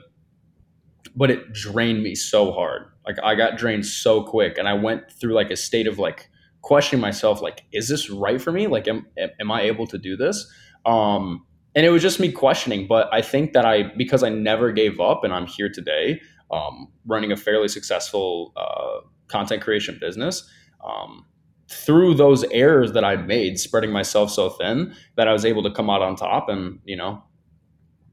[1.15, 2.87] But it drained me so hard.
[3.05, 6.31] Like I got drained so quick and I went through like a state of like
[6.65, 8.67] questioning myself like is this right for me?
[8.67, 9.05] Like am
[9.39, 10.51] am I able to do this?
[10.85, 14.71] Um and it was just me questioning, but I think that I because I never
[14.71, 20.49] gave up and I'm here today um, running a fairly successful uh, content creation business.
[20.85, 21.25] Um,
[21.69, 25.71] through those errors that I made, spreading myself so thin that I was able to
[25.71, 27.23] come out on top and, you know,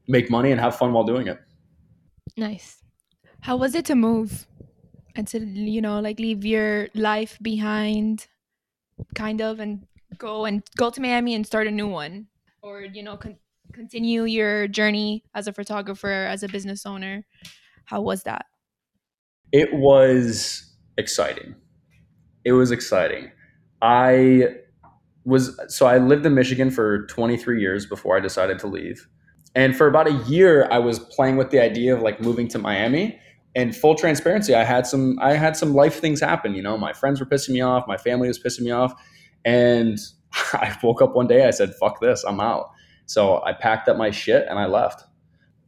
[0.07, 1.39] make money and have fun while doing it.
[2.35, 2.81] Nice.
[3.41, 4.47] How was it to move
[5.15, 8.27] and to, you know, like leave your life behind
[9.15, 9.85] kind of and
[10.17, 12.27] go and go to Miami and start a new one
[12.61, 13.37] or, you know, con-
[13.73, 17.25] continue your journey as a photographer, as a business owner?
[17.85, 18.45] How was that?
[19.51, 21.55] It was exciting.
[22.45, 23.31] It was exciting.
[23.81, 24.47] I
[25.25, 29.07] was so I lived in Michigan for 23 years before I decided to leave.
[29.55, 32.59] And for about a year I was playing with the idea of like moving to
[32.59, 33.19] Miami.
[33.55, 36.93] And full transparency, I had some I had some life things happen, you know, my
[36.93, 38.93] friends were pissing me off, my family was pissing me off,
[39.45, 39.99] and
[40.53, 42.71] I woke up one day I said, "Fuck this, I'm out."
[43.05, 45.03] So I packed up my shit and I left.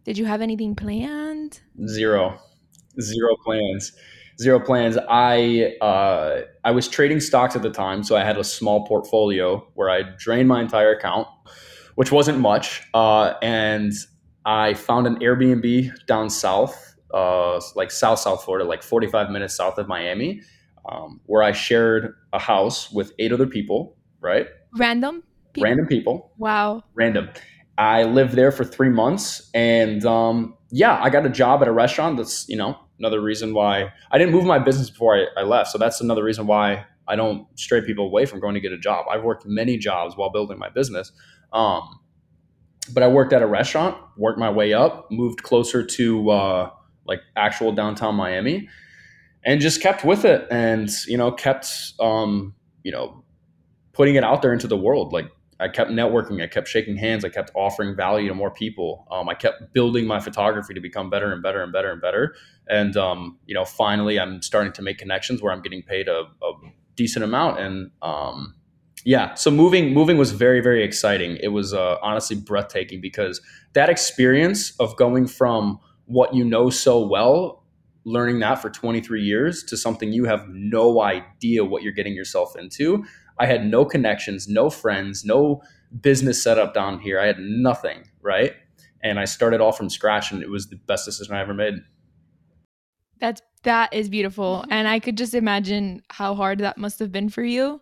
[0.04, 1.60] Did you have anything planned?
[1.88, 2.39] Zero,
[3.00, 3.91] zero plans
[4.39, 4.98] zero plans.
[5.10, 9.65] I uh, I was trading stocks at the time, so I had a small portfolio
[9.74, 11.28] where I drained my entire account,
[11.95, 13.93] which wasn't much, uh, and
[14.45, 19.78] I found an Airbnb down south, uh, like South South Florida, like 45 minutes south
[19.78, 20.41] of Miami,
[20.88, 23.95] um, where I shared a house with eight other people.
[24.19, 24.47] Right,
[24.78, 25.23] random,
[25.54, 25.63] people?
[25.63, 26.32] random people.
[26.38, 27.30] Wow, random.
[27.78, 31.71] I lived there for three months, and um, yeah, I got a job at a
[31.71, 32.17] restaurant.
[32.17, 35.71] That's you know another reason why I didn't move my business before I, I left.
[35.71, 38.78] So that's another reason why I don't stray people away from going to get a
[38.78, 39.06] job.
[39.10, 41.12] I've worked many jobs while building my business.
[41.54, 41.99] Um,
[42.93, 46.69] but I worked at a restaurant, worked my way up, moved closer to uh,
[47.06, 48.70] like actual downtown Miami,
[49.44, 53.24] and just kept with it, and you know kept um, you know
[53.94, 55.13] putting it out there into the world.
[55.13, 59.08] Like I kept networking, I kept shaking hands, I kept offering value to more people.
[59.10, 62.36] Um, I kept building my photography to become better and better and better and better.
[62.68, 66.24] And um, you know, finally, I'm starting to make connections where I'm getting paid a,
[66.44, 66.52] a
[66.96, 67.60] decent amount.
[67.60, 68.56] And um,
[69.06, 71.38] yeah, so moving moving was very very exciting.
[71.41, 73.39] It was uh, honestly breathtaking because
[73.74, 77.63] that experience of going from what you know so well
[78.08, 82.56] learning that for 23 years to something you have no idea what you're getting yourself
[82.56, 83.04] into
[83.38, 85.62] I had no connections, no friends, no
[86.02, 87.20] business set up down here.
[87.20, 88.54] I had nothing, right?
[89.04, 91.76] And I started all from scratch and it was the best decision I ever made.
[93.20, 94.63] That's that is beautiful.
[94.70, 97.82] And I could just imagine how hard that must have been for you.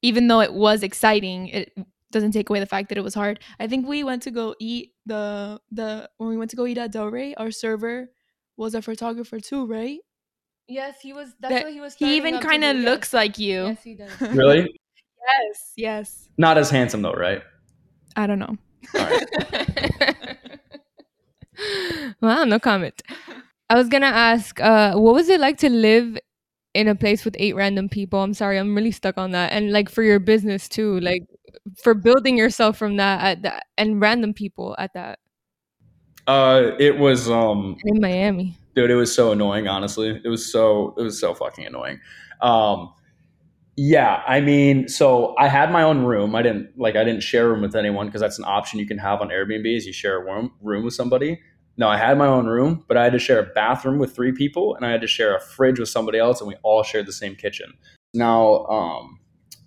[0.00, 1.72] Even though it was exciting, it
[2.10, 3.40] doesn't take away the fact that it was hard.
[3.60, 6.78] I think we went to go eat the the when we went to go eat
[6.78, 8.10] at Delray, our server
[8.56, 10.00] was a photographer too, right?
[10.66, 11.34] Yes, he was.
[11.40, 11.94] That's that, what he was.
[11.94, 13.64] He even kind of looks like you.
[13.64, 14.20] Yes, he does.
[14.20, 14.68] really?
[15.26, 15.72] yes.
[15.76, 16.28] Yes.
[16.36, 17.42] Not as handsome though, right?
[18.16, 18.56] I don't know.
[22.20, 23.02] well, no comment.
[23.70, 26.18] I was gonna ask, uh, what was it like to live
[26.74, 28.20] in a place with eight random people?
[28.20, 29.52] I'm sorry, I'm really stuck on that.
[29.52, 31.22] And like for your business too, like
[31.82, 35.18] for building yourself from that at that and random people at that.
[36.26, 39.66] Uh, it was um in Miami dude, it was so annoying.
[39.66, 41.98] Honestly, it was so it was so fucking annoying.
[42.40, 42.92] Um,
[43.76, 46.36] yeah, I mean, so I had my own room.
[46.36, 48.86] I didn't like I didn't share a room with anyone because that's an option you
[48.86, 51.40] can have on Airbnb is you share a room room with somebody.
[51.76, 54.32] No, I had my own room, but I had to share a bathroom with three
[54.32, 57.06] people, and I had to share a fridge with somebody else, and we all shared
[57.06, 57.72] the same kitchen.
[58.14, 59.20] Now, um,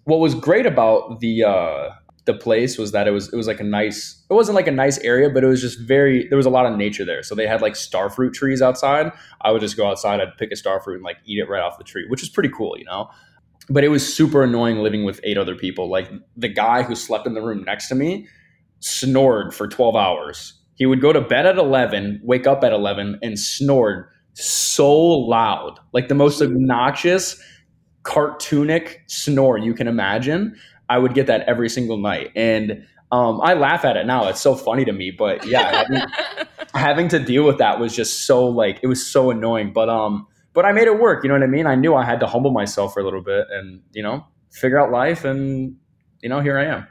[0.05, 1.89] what was great about the uh,
[2.25, 4.71] the place was that it was it was like a nice it wasn't like a
[4.71, 7.23] nice area but it was just very there was a lot of nature there.
[7.23, 9.11] So they had like starfruit trees outside.
[9.41, 11.77] I would just go outside i'd pick a starfruit and like eat it right off
[11.77, 13.09] the tree which is pretty cool you know?
[13.69, 15.89] But it was super annoying living with eight other people.
[15.89, 18.27] Like the guy who slept in the room next to me
[18.79, 20.53] snored for 12 hours.
[20.75, 25.79] He would go to bed at 11 wake up at 11 and snored so loud.
[25.93, 27.41] Like the most obnoxious
[28.03, 30.55] cartoonic snore you can imagine
[30.91, 32.31] I would get that every single night.
[32.35, 34.27] And um, I laugh at it now.
[34.27, 35.09] It's so funny to me.
[35.09, 36.01] But yeah, having,
[36.73, 39.71] having, to deal with that was just so like it was so annoying.
[39.71, 41.23] But um, but I made it work.
[41.23, 41.65] You know what I mean?
[41.65, 44.77] I knew I had to humble myself for a little bit and you know figure
[44.77, 45.23] out life.
[45.23, 45.77] And
[46.21, 46.87] you know here I am.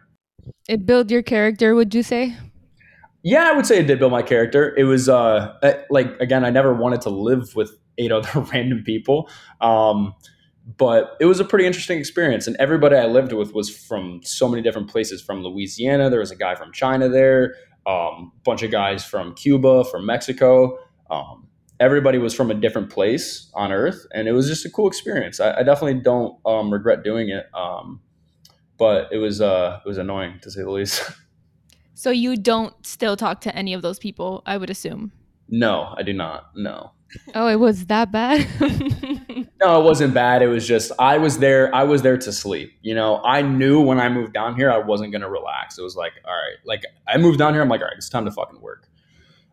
[0.67, 1.75] It built your character.
[1.75, 2.35] Would you say?
[3.23, 4.75] Yeah, I would say it did build my character.
[4.77, 5.55] It was uh
[5.91, 9.29] like again, I never wanted to live with eight other random people.
[9.61, 10.15] Um,
[10.77, 12.47] but it was a pretty interesting experience.
[12.47, 15.23] And everybody I lived with was from so many different places.
[15.23, 17.55] From Louisiana, there was a guy from China there,
[17.87, 20.79] a um, bunch of guys from Cuba, from Mexico.
[21.11, 21.49] Um,
[21.81, 25.41] everybody was from a different place on Earth, and it was just a cool experience.
[25.41, 28.01] I, I definitely don't um, regret doing it, um,
[28.79, 31.03] but it was uh, it was annoying to say the least.
[31.93, 35.13] So you don't still talk to any of those people, I would assume.
[35.51, 36.47] no, I do not.
[36.57, 36.93] No.
[37.35, 38.49] Oh, it was that bad.
[39.61, 40.41] No, it wasn't bad.
[40.41, 41.75] It was just I was there.
[41.75, 42.73] I was there to sleep.
[42.81, 45.77] You know, I knew when I moved down here, I wasn't gonna relax.
[45.77, 47.61] It was like, all right, like I moved down here.
[47.61, 48.89] I'm like, all right, it's time to fucking work.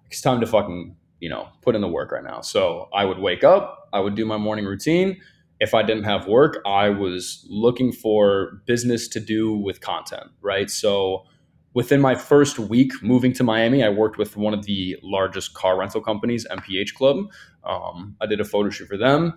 [0.10, 2.40] It's time to fucking you know put in the work right now.
[2.40, 3.90] So I would wake up.
[3.92, 5.20] I would do my morning routine.
[5.60, 10.30] If I didn't have work, I was looking for business to do with content.
[10.42, 10.70] Right.
[10.70, 11.26] So
[11.74, 15.78] within my first week moving to Miami, I worked with one of the largest car
[15.78, 17.26] rental companies, MPH Club.
[17.66, 19.34] Um, I did a photo shoot for them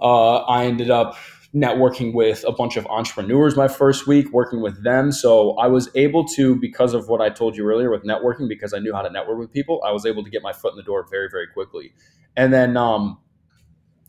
[0.00, 1.16] uh, I ended up
[1.54, 5.10] networking with a bunch of entrepreneurs my first week, working with them.
[5.10, 8.74] So I was able to, because of what I told you earlier with networking, because
[8.74, 10.76] I knew how to network with people, I was able to get my foot in
[10.76, 11.94] the door very, very quickly.
[12.36, 13.18] And then, um,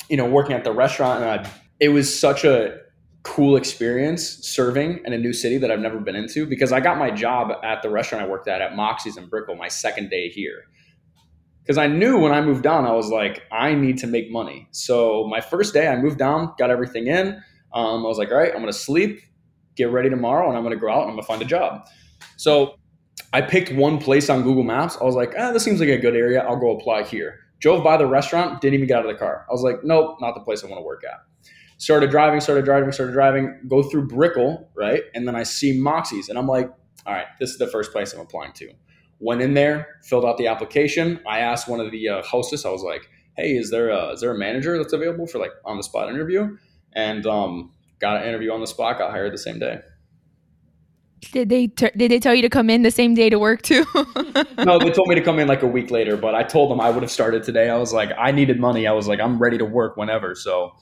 [0.10, 2.80] you know, working at the restaurant, and I, it was such a
[3.23, 6.97] cool experience serving in a new city that I've never been into because I got
[6.97, 10.30] my job at the restaurant I worked at at Moxie's in Brickell my second day
[10.30, 10.63] here
[11.67, 14.69] because I knew when I moved down, I was like, I need to make money.
[14.71, 17.43] So my first day, I moved down, got everything in.
[17.73, 19.19] Um, I was like, all right, I'm to sleep,
[19.75, 21.86] get ready tomorrow, and I'm to go out and I'm to find a job.
[22.38, 22.75] So
[23.34, 24.97] I picked one place on Google Maps.
[25.01, 26.41] I was like, ah, this seems like a good area.
[26.41, 27.39] I'll go apply here.
[27.60, 29.45] Drove by the restaurant, didn't even get out of the car.
[29.49, 31.19] I was like, nope, not the place I want to work at.
[31.80, 35.01] Started driving, started driving, started driving, go through Brickell, right?
[35.13, 36.71] And then I see Moxie's, and I'm like,
[37.06, 38.71] all right, this is the first place I'm applying to.
[39.19, 41.19] Went in there, filled out the application.
[41.27, 44.21] I asked one of the uh, hostess, I was like, "Hey, is there a, is
[44.21, 46.58] there a manager that's available for like on the spot interview?"
[46.93, 48.99] And um, got an interview on the spot.
[48.99, 49.80] Got hired the same day.
[51.32, 53.63] Did they t- did they tell you to come in the same day to work
[53.63, 53.86] too?
[54.60, 56.80] no, they told me to come in like a week later, but I told them
[56.80, 57.69] I would have started today.
[57.69, 58.86] I was like, I needed money.
[58.86, 60.36] I was like, I'm ready to work whenever.
[60.36, 60.75] So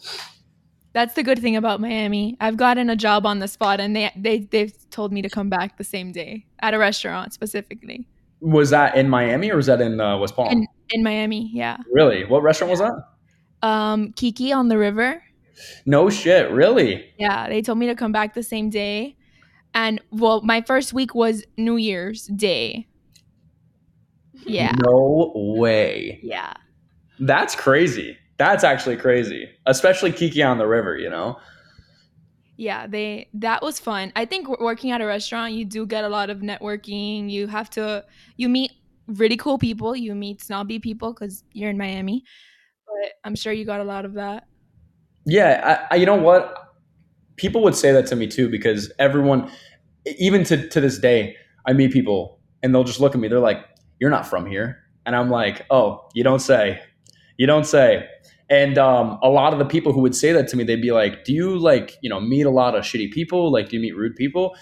[0.93, 2.37] that's the good thing about Miami.
[2.39, 5.49] I've gotten a job on the spot, and they they they've told me to come
[5.49, 8.07] back the same day at a restaurant specifically.
[8.41, 10.51] Was that in Miami or was that in uh, West Palm?
[10.51, 11.77] In, in Miami, yeah.
[11.91, 12.25] Really?
[12.25, 13.67] What restaurant was that?
[13.67, 15.23] Um, Kiki on the river.
[15.85, 17.05] No shit, really?
[17.17, 19.15] Yeah, they told me to come back the same day.
[19.73, 22.87] And well, my first week was New Year's Day.
[24.45, 24.73] Yeah.
[24.85, 26.19] No way.
[26.21, 26.53] Yeah.
[27.19, 28.17] That's crazy.
[28.37, 29.49] That's actually crazy.
[29.65, 31.37] Especially Kiki on the river, you know?
[32.57, 34.11] Yeah they that was fun.
[34.15, 37.29] I think working at a restaurant you do get a lot of networking.
[37.29, 38.05] You have to
[38.37, 38.71] you meet
[39.07, 39.95] really cool people.
[39.95, 42.23] You meet snobby people because you're in miami
[42.85, 44.47] but i'm sure you got a lot of that.
[45.25, 46.73] Yeah I, I, you know what?
[47.35, 49.51] People would say that to me too because everyone
[50.05, 53.27] even to, to this day i meet people and they'll just look at me.
[53.27, 53.65] They're like
[53.99, 54.83] you're not from here.
[55.05, 56.81] And i'm like oh you don't say.
[57.37, 58.07] You don't say
[58.49, 60.91] and um, a lot of the people who would say that to me, they'd be
[60.91, 63.51] like, "Do you like you know meet a lot of shitty people?
[63.51, 64.55] Like, do you meet rude people?"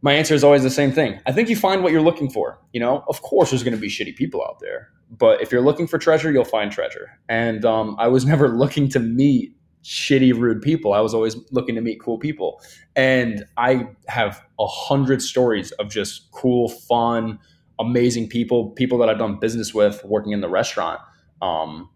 [0.00, 1.20] My answer is always the same thing.
[1.26, 2.60] I think you find what you're looking for.
[2.72, 5.60] You know, of course, there's going to be shitty people out there, but if you're
[5.60, 7.18] looking for treasure, you'll find treasure.
[7.28, 10.92] And um, I was never looking to meet shitty, rude people.
[10.92, 12.60] I was always looking to meet cool people.
[12.94, 17.38] And I have a hundred stories of just cool, fun,
[17.78, 21.00] amazing people, people that I've done business with working in the restaurant.
[21.40, 21.88] Um,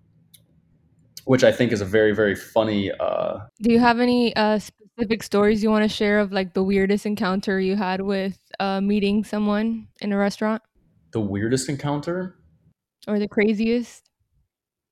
[1.24, 2.90] which I think is a very very funny.
[2.92, 6.62] Uh, Do you have any uh, specific stories you want to share of like the
[6.62, 10.62] weirdest encounter you had with uh, meeting someone in a restaurant?
[11.12, 12.36] The weirdest encounter,
[13.06, 14.08] or the craziest?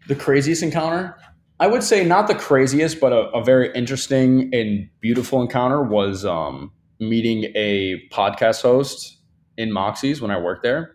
[0.08, 1.16] The craziest encounter.
[1.58, 6.24] I would say not the craziest, but a, a very interesting and beautiful encounter was
[6.24, 9.18] um, meeting a podcast host
[9.58, 10.92] in Moxie's when I worked there.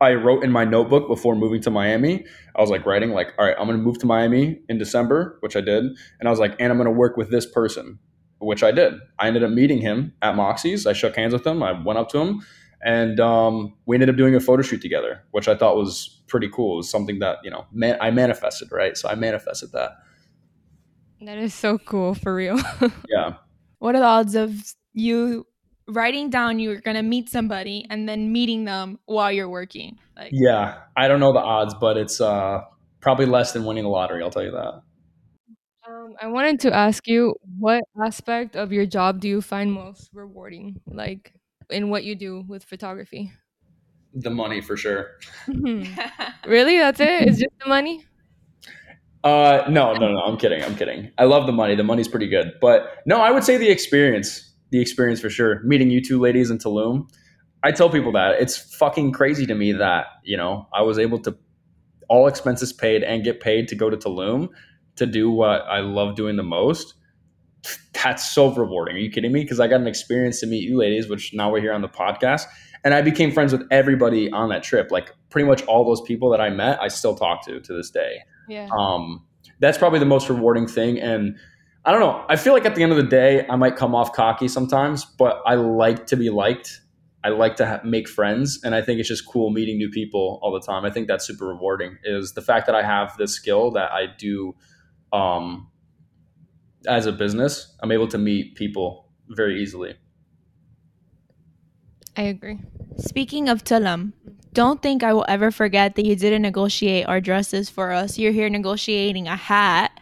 [0.00, 2.24] I wrote in my notebook before moving to Miami.
[2.54, 5.38] I was like writing like, all right, I'm going to move to Miami in December,
[5.40, 7.98] which I did, and I was like, and I'm going to work with this person,
[8.38, 8.94] which I did.
[9.18, 10.86] I ended up meeting him at Moxie's.
[10.86, 11.62] I shook hands with him.
[11.62, 12.42] I went up to him,
[12.82, 16.48] and um, we ended up doing a photo shoot together, which I thought was pretty
[16.48, 16.74] cool.
[16.74, 18.96] It was something that you know man- I manifested, right?
[18.96, 19.92] So I manifested that.
[21.20, 22.58] That is so cool for real.
[23.08, 23.34] yeah.
[23.78, 25.46] What are the odds of you
[25.88, 29.98] writing down you're gonna meet somebody and then meeting them while you're working.
[30.16, 32.62] Like, yeah, I don't know the odds, but it's uh,
[33.00, 34.22] probably less than winning the lottery.
[34.22, 34.82] I'll tell you that.
[35.86, 40.10] Um, I wanted to ask you, what aspect of your job do you find most
[40.14, 41.32] rewarding, like
[41.70, 43.32] in what you do with photography?
[44.14, 45.18] The money, for sure.
[45.48, 47.28] really, that's it?
[47.28, 48.04] It's just the money.
[49.24, 50.20] Uh, no, no, no.
[50.20, 50.62] I'm kidding.
[50.62, 51.10] I'm kidding.
[51.18, 51.74] I love the money.
[51.74, 54.53] The money's pretty good, but no, I would say the experience.
[54.74, 55.62] The experience for sure.
[55.62, 57.08] Meeting you two ladies in Tulum.
[57.62, 61.20] I tell people that it's fucking crazy to me that you know I was able
[61.20, 61.38] to
[62.08, 64.48] all expenses paid and get paid to go to Tulum
[64.96, 66.94] to do what I love doing the most.
[67.92, 68.96] That's so rewarding.
[68.96, 69.44] Are you kidding me?
[69.44, 71.88] Because I got an experience to meet you ladies, which now we're here on the
[71.88, 72.42] podcast.
[72.82, 74.90] And I became friends with everybody on that trip.
[74.90, 77.90] Like pretty much all those people that I met, I still talk to to this
[77.90, 78.16] day.
[78.48, 78.68] Yeah.
[78.76, 79.24] Um,
[79.60, 80.98] that's probably the most rewarding thing.
[80.98, 81.38] And
[81.84, 82.24] I don't know.
[82.28, 85.04] I feel like at the end of the day, I might come off cocky sometimes,
[85.04, 86.80] but I like to be liked.
[87.22, 90.38] I like to ha- make friends, and I think it's just cool meeting new people
[90.42, 90.84] all the time.
[90.84, 91.98] I think that's super rewarding.
[92.04, 94.54] Is the fact that I have this skill that I do
[95.12, 95.68] um,
[96.86, 97.74] as a business.
[97.82, 99.94] I'm able to meet people very easily.
[102.16, 102.60] I agree.
[102.96, 104.12] Speaking of Tulum,
[104.52, 108.18] don't think I will ever forget that you didn't negotiate our dresses for us.
[108.18, 109.98] You're here negotiating a hat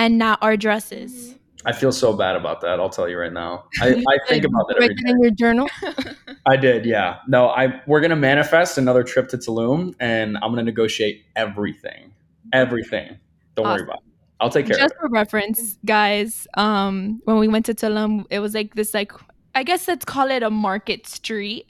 [0.00, 1.34] and not our dresses.
[1.66, 2.80] I feel so bad about that.
[2.80, 3.64] I'll tell you right now.
[3.82, 5.68] I, I think about that Write it in your journal.
[6.46, 7.18] I did, yeah.
[7.28, 12.12] No, I we're gonna manifest another trip to Tulum, and I'm gonna negotiate everything,
[12.54, 13.18] everything.
[13.56, 14.04] Don't worry about it.
[14.40, 14.88] I'll take care Just of it.
[14.88, 19.12] Just for reference, guys, um, when we went to Tulum, it was like this, like
[19.54, 21.66] I guess let's call it a market street.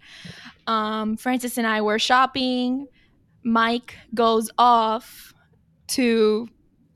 [0.69, 2.87] Um, Francis and I were shopping.
[3.43, 5.35] Mike goes off
[5.89, 6.49] to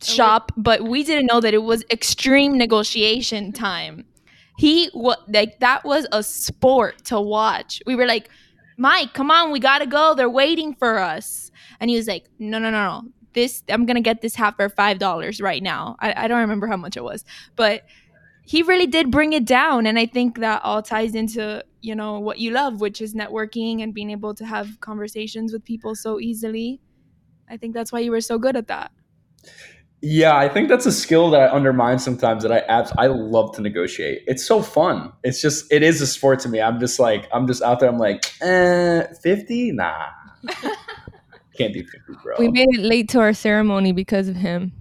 [0.05, 4.05] shop, but we didn't know that it was extreme negotiation time.
[4.59, 7.83] He what like that was a sport to watch.
[7.87, 8.29] We were like,
[8.77, 10.15] Mike, come on, we gotta go.
[10.15, 11.51] They're waiting for us.
[11.81, 13.03] And he was like, No, no, no, no.
[13.33, 15.97] This I'm gonna get this hat for five dollars right now.
[16.01, 17.25] I, I don't remember how much it was,
[17.57, 17.83] but
[18.47, 19.87] he really did bring it down.
[19.87, 23.83] And I think that all ties into, you know, what you love, which is networking
[23.83, 26.81] and being able to have conversations with people so easily.
[27.49, 28.93] I think that's why you were so good at that.
[30.07, 32.43] Yeah, I think that's a skill that I undermine sometimes.
[32.43, 34.23] That I abs- I love to negotiate.
[34.27, 35.11] It's so fun.
[35.23, 36.61] It's just it is a sport to me.
[36.61, 37.89] I'm just like I'm just out there.
[37.89, 39.73] I'm like, eh, fifty?
[39.73, 40.09] Nah,
[41.57, 42.35] can't do fifty, bro.
[42.39, 44.73] We made it late to our ceremony because of him.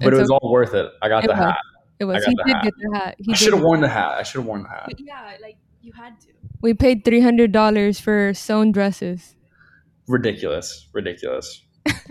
[0.00, 0.90] but it It's was all worth it.
[1.02, 1.38] I got It the was.
[1.44, 1.58] hat.
[2.00, 2.24] It was.
[2.24, 2.64] He did hat.
[2.64, 3.14] get the hat.
[3.18, 4.12] He I should have worn the hat.
[4.18, 4.90] I should have worn the hat.
[4.98, 6.28] yeah, like you had to.
[6.62, 9.36] We paid three hundred dollars for sewn dresses.
[10.08, 11.62] Ridiculous, ridiculous.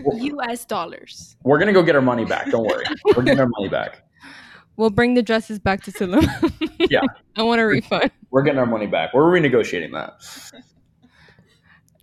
[0.04, 1.36] US dollars.
[1.42, 2.50] We're gonna go get our money back.
[2.50, 2.84] Don't worry.
[3.16, 4.02] We're getting our money back.
[4.76, 6.26] We'll bring the dresses back to Tulum.
[6.90, 7.00] Yeah.
[7.36, 8.12] I want a refund.
[8.30, 9.12] We're getting our money back.
[9.12, 10.20] We're renegotiating that.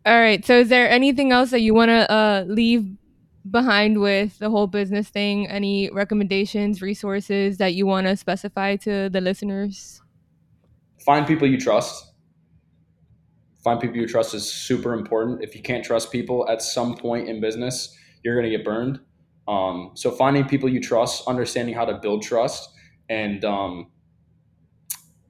[0.06, 0.44] All right.
[0.46, 2.86] So, is there anything else that you want to uh, leave
[3.50, 5.48] behind with the whole business thing?
[5.48, 10.02] Any recommendations, resources that you want to specify to the listeners?
[11.06, 12.13] Find people you trust.
[13.64, 15.44] Find people you trust is super important.
[15.44, 19.00] If you can't trust people at some point in business, you're going to get burned.
[19.48, 22.70] Um, so finding people you trust, understanding how to build trust,
[23.10, 23.92] and um,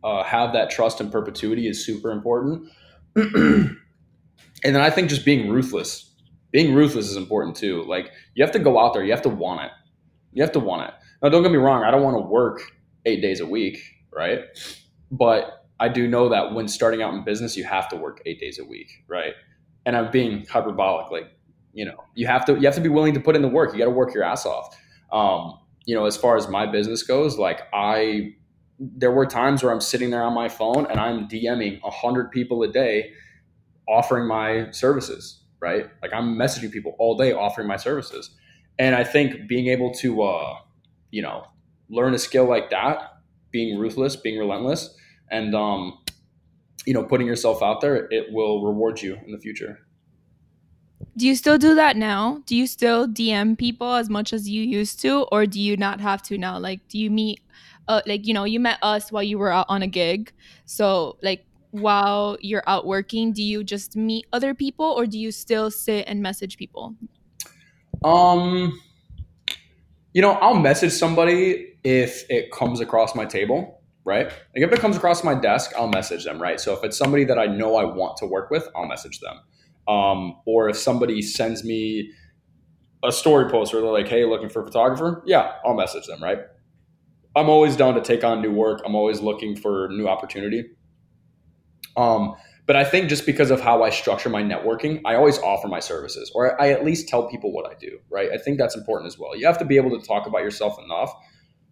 [0.04, 2.70] uh, have that trust in perpetuity is super important.
[3.16, 3.78] and
[4.64, 6.12] then I think just being ruthless.
[6.52, 7.84] Being ruthless is important too.
[7.84, 9.72] Like you have to go out there, you have to want it.
[10.34, 10.94] You have to want it.
[11.22, 11.84] Now, don't get me wrong.
[11.84, 12.62] I don't want to work
[13.06, 13.78] eight days a week,
[14.12, 14.42] right?
[15.12, 18.40] But I do know that when starting out in business, you have to work eight
[18.40, 19.34] days a week, right?
[19.86, 21.32] And I'm being hyperbolic, like
[21.74, 23.74] you know, you have to you have to be willing to put in the work.
[23.74, 24.78] You got to work your ass off.
[25.12, 28.36] Um, you know, as far as my business goes, like I,
[28.80, 32.32] there were times where I'm sitting there on my phone and I'm DMing a hundred
[32.32, 33.12] people a day,
[33.88, 35.88] offering my services, right?
[36.02, 38.32] Like I'm messaging people all day, offering my services.
[38.80, 40.56] And I think being able to, uh,
[41.12, 41.46] you know,
[41.90, 43.18] learn a skill like that,
[43.52, 44.96] being ruthless, being relentless,
[45.34, 45.98] and um,
[46.86, 49.80] you know, putting yourself out there, it will reward you in the future.
[51.18, 52.42] Do you still do that now?
[52.46, 56.00] Do you still DM people as much as you used to, or do you not
[56.00, 56.58] have to now?
[56.58, 57.42] Like, do you meet,
[57.88, 60.32] uh, like you know, you met us while you were out on a gig,
[60.66, 65.32] so like while you're out working, do you just meet other people, or do you
[65.32, 66.96] still sit and message people?
[68.04, 68.80] Um,
[70.14, 74.28] you know, I'll message somebody if it comes across my table, right?
[74.28, 76.60] Like if it comes across my desk, I'll message them, right?
[76.60, 79.40] So if it's somebody that I know I want to work with, I'll message them.
[79.88, 82.12] Um, or if somebody sends me
[83.04, 86.24] a story post where they're like, "Hey, looking for a photographer?" Yeah, I'll message them,
[86.24, 86.40] right?
[87.36, 88.82] I'm always down to take on new work.
[88.86, 90.66] I'm always looking for new opportunity.
[91.98, 92.36] Um,
[92.66, 95.80] but I think just because of how I structure my networking, I always offer my
[95.80, 98.30] services, or I at least tell people what I do, right?
[98.32, 99.36] I think that's important as well.
[99.36, 101.14] You have to be able to talk about yourself enough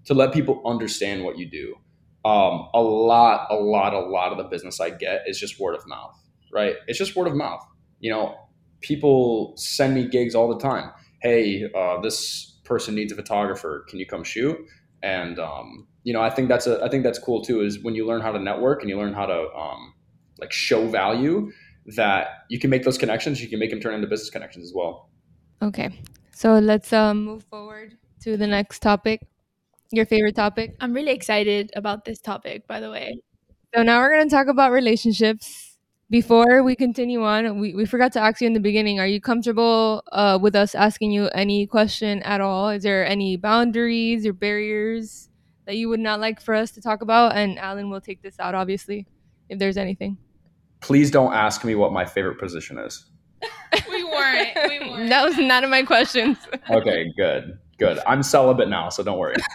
[0.05, 1.75] to let people understand what you do.
[2.23, 5.75] Um, a lot, a lot, a lot of the business I get is just word
[5.75, 6.15] of mouth,
[6.53, 6.75] right?
[6.87, 7.65] It's just word of mouth.
[7.99, 8.35] You know,
[8.81, 10.91] people send me gigs all the time.
[11.21, 13.85] Hey, uh, this person needs a photographer.
[13.89, 14.57] Can you come shoot?
[15.03, 17.61] And um, you know, I think that's a I think that's cool too.
[17.61, 19.93] Is when you learn how to network and you learn how to um,
[20.39, 21.51] like show value
[21.95, 23.41] that you can make those connections.
[23.41, 25.09] You can make them turn into business connections as well.
[25.61, 26.01] Okay.
[26.31, 29.27] So let's um, move forward to the next topic.
[29.93, 30.75] Your favorite topic.
[30.79, 33.19] I'm really excited about this topic, by the way.
[33.75, 35.77] So now we're going to talk about relationships.
[36.09, 39.21] Before we continue on, we, we forgot to ask you in the beginning are you
[39.21, 42.69] comfortable uh, with us asking you any question at all?
[42.69, 45.29] Is there any boundaries or barriers
[45.65, 47.35] that you would not like for us to talk about?
[47.35, 49.07] And Alan will take this out, obviously,
[49.47, 50.17] if there's anything.
[50.81, 53.05] Please don't ask me what my favorite position is.
[53.89, 54.49] we weren't.
[54.67, 55.09] We weren't.
[55.09, 56.37] That was none of my questions.
[56.69, 57.99] Okay, good, good.
[58.05, 59.35] I'm celibate now, so don't worry.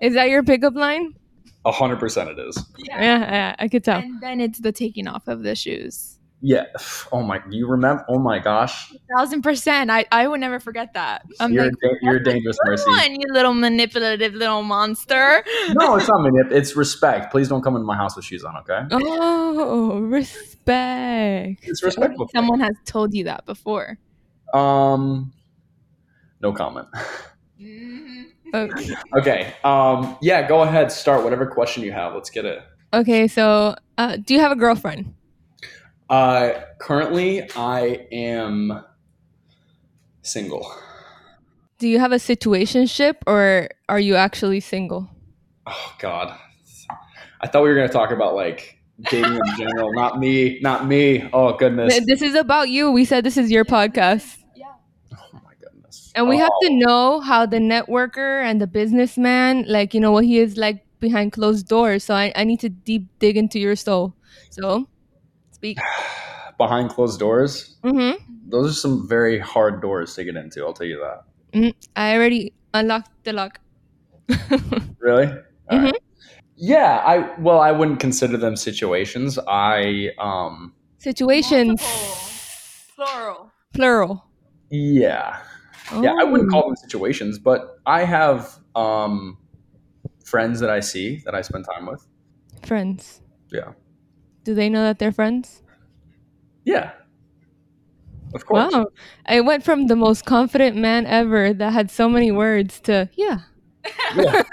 [0.00, 1.14] Is that your pickup line?
[1.66, 2.56] A hundred percent, it is.
[2.78, 3.00] yeah.
[3.02, 3.98] Yeah, yeah I could tell.
[3.98, 6.16] And then it's the taking off of the shoes.
[6.40, 6.64] Yeah.
[7.12, 7.42] Oh my.
[7.50, 8.02] You remember?
[8.08, 8.94] Oh my gosh.
[9.14, 9.90] Thousand percent.
[9.90, 11.26] I, I would never forget that.
[11.38, 12.90] I'm you're like, a da- you're a dangerous "Come mercy.
[12.90, 15.44] on, you little manipulative little monster.
[15.72, 16.50] No, it's not manip.
[16.50, 17.30] It's respect.
[17.30, 18.56] Please don't come into my house with shoes on.
[18.56, 18.80] Okay.
[18.90, 21.60] Oh, respect.
[21.64, 22.30] It's respectful.
[22.34, 23.98] Someone has told you that before.
[24.54, 25.32] Um.
[26.40, 26.88] No comment.
[28.52, 28.94] Okay.
[29.16, 29.54] Okay.
[29.62, 30.16] Um.
[30.20, 30.48] Yeah.
[30.48, 30.90] Go ahead.
[30.90, 32.14] Start whatever question you have.
[32.14, 32.58] Let's get it.
[32.92, 35.14] Okay, so uh, do you have a girlfriend?
[36.08, 36.54] Uh.
[36.80, 38.84] Currently, I am
[40.22, 40.74] single.
[41.78, 45.08] Do you have a situationship or are you actually single?
[45.66, 46.36] Oh God.
[47.40, 48.78] I thought we were gonna talk about like
[49.10, 49.92] dating in general.
[49.94, 50.58] Not me.
[50.60, 51.28] Not me.
[51.32, 51.98] Oh goodness.
[52.04, 52.90] This is about you.
[52.90, 54.36] We said this is your podcast.
[54.54, 54.66] Yeah.
[55.14, 55.99] Oh my goodness.
[56.14, 56.66] And we have Oh.
[56.68, 60.84] to know how the networker and the businessman, like, you know, what he is like
[60.98, 62.04] behind closed doors.
[62.04, 64.14] So I, I need to deep dig into your soul.
[64.50, 64.86] So
[65.52, 65.78] speak.
[66.58, 67.76] behind closed doors.
[67.84, 68.16] mm-hmm.
[68.50, 70.64] Those are some very hard doors to get into.
[70.66, 71.74] I'll tell you that.
[71.96, 73.60] I already unlocked the lock.
[74.98, 75.26] Really?
[75.70, 75.84] All Mhm.
[75.84, 76.02] right.
[76.56, 79.38] Yeah, I well, I wouldn't consider them situations.
[79.48, 81.80] I um Situations.
[82.96, 83.50] Plural.
[83.72, 84.24] Plural.
[84.68, 85.38] yeah.
[86.02, 86.52] Yeah, I wouldn't Oh.
[86.60, 89.36] call them situations, but I have um
[90.24, 92.06] friends that I see that I spend time with.
[92.64, 93.20] friends.
[93.50, 93.72] Yeah.
[94.44, 95.62] Do they know that they're friends?
[96.64, 96.92] Yeah.
[98.34, 98.72] Of course.
[98.72, 98.86] Wow.
[99.26, 103.40] I went from the most confident man ever that had so many words to, yeah.
[104.14, 104.42] Yeah.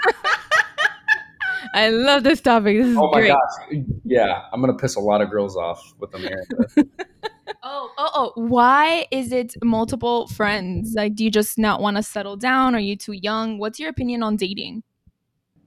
[1.74, 2.78] I love this topic.
[2.78, 3.28] This is Oh my great.
[3.28, 3.84] gosh.
[4.04, 6.44] Yeah, I'm gonna piss a lot of girls off with here.
[7.62, 8.32] Oh, oh, oh.
[8.36, 10.94] Why is it multiple friends?
[10.94, 12.74] Like, do you just not want to settle down?
[12.74, 13.58] Are you too young?
[13.58, 14.82] What's your opinion on dating?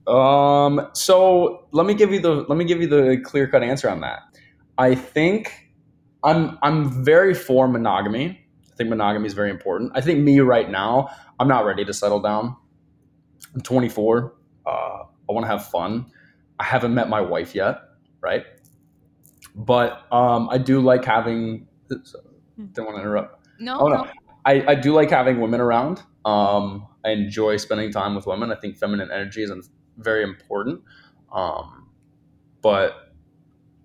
[0.06, 3.88] Um, so let me give you the let me give you the clear cut answer
[3.88, 4.20] on that.
[4.78, 5.72] I think
[6.24, 8.40] I'm I'm very for monogamy.
[8.72, 9.92] I think monogamy is very important.
[9.94, 11.08] I think me right now,
[11.38, 12.56] I'm not ready to settle down.
[13.54, 14.34] I'm 24.
[14.66, 16.06] Uh, I want to have fun.
[16.58, 17.80] I haven't met my wife yet,
[18.20, 18.44] right?
[19.54, 21.68] But um, I do like having.
[22.72, 23.46] Don't want to interrupt.
[23.58, 24.06] No, Oh no,
[24.44, 26.02] I, I do like having women around.
[26.24, 28.52] Um, I enjoy spending time with women.
[28.52, 30.80] I think feminine energy is very important.
[31.32, 31.88] Um,
[32.60, 33.12] but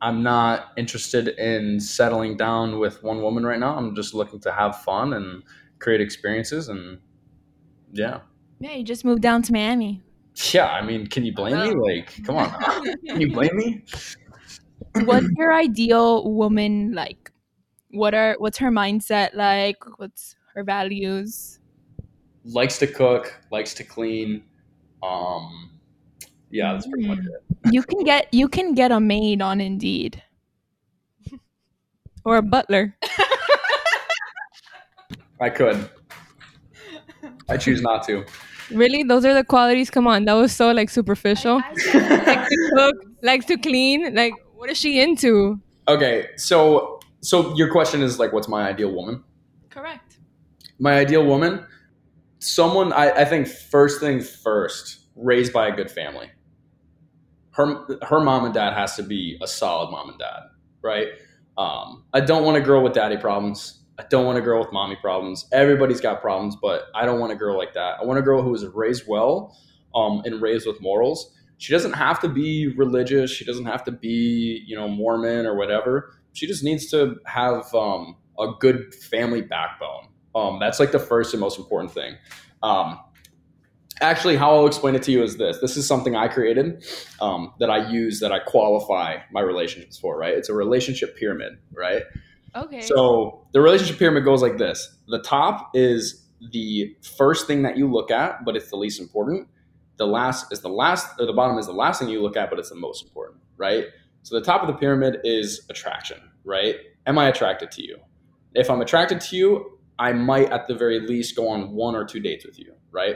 [0.01, 3.75] I'm not interested in settling down with one woman right now.
[3.75, 5.43] I'm just looking to have fun and
[5.79, 6.69] create experiences.
[6.69, 6.99] And
[7.91, 8.19] yeah,
[8.59, 10.03] Yeah, you just moved down to Miami.
[10.53, 10.67] yeah.
[10.67, 11.73] I mean, can you blame me?
[11.73, 12.49] Like, come on,
[13.07, 13.83] can you blame me?
[15.05, 17.26] What's your ideal woman like?
[17.97, 19.77] What are what's her mindset like?
[19.97, 21.59] What's her values?
[22.45, 24.43] Likes to cook, likes to clean.
[25.03, 25.71] Um,
[26.49, 27.73] yeah, that's pretty much it.
[27.73, 30.23] You can get you can get a maid on Indeed.
[32.25, 32.93] Or a butler.
[35.39, 35.89] I could.
[37.49, 38.25] I choose not to.
[38.69, 39.03] Really?
[39.03, 39.89] Those are the qualities?
[39.89, 40.25] Come on.
[40.25, 41.55] That was so like superficial.
[41.93, 44.13] likes to cook, likes to clean.
[44.13, 45.61] Like, what is she into?
[45.87, 49.23] Okay, so so your question is like, what's my ideal woman?
[49.69, 50.17] Correct.
[50.79, 51.65] My ideal woman,
[52.39, 56.29] someone I, I think first thing first, raised by a good family.
[57.51, 60.41] Her her mom and dad has to be a solid mom and dad,
[60.83, 61.07] right?
[61.57, 63.83] Um, I don't want a girl with daddy problems.
[63.99, 65.47] I don't want a girl with mommy problems.
[65.51, 67.97] Everybody's got problems, but I don't want a girl like that.
[67.99, 69.57] I want a girl who was raised well,
[69.95, 71.33] um, and raised with morals.
[71.57, 73.31] She doesn't have to be religious.
[73.31, 76.13] She doesn't have to be, you know, Mormon or whatever.
[76.37, 80.09] She just needs to have um, a good family backbone.
[80.35, 82.15] Um, that's like the first and most important thing.
[82.61, 82.99] Um,
[84.01, 86.85] actually, how I'll explain it to you is this: this is something I created
[87.19, 90.15] um, that I use that I qualify my relationships for.
[90.15, 90.35] Right?
[90.35, 91.53] It's a relationship pyramid.
[91.73, 92.03] Right?
[92.55, 92.81] Okay.
[92.81, 97.91] So the relationship pyramid goes like this: the top is the first thing that you
[97.91, 99.47] look at, but it's the least important.
[99.95, 102.51] The last is the last, or the bottom is the last thing you look at,
[102.51, 103.85] but it's the most important, right?
[104.27, 106.75] So the top of the pyramid is attraction, right?
[107.05, 107.97] Am I attracted to you?
[108.55, 112.03] If I'm attracted to you, I might at the very least go on one or
[112.03, 113.15] two dates with you, right?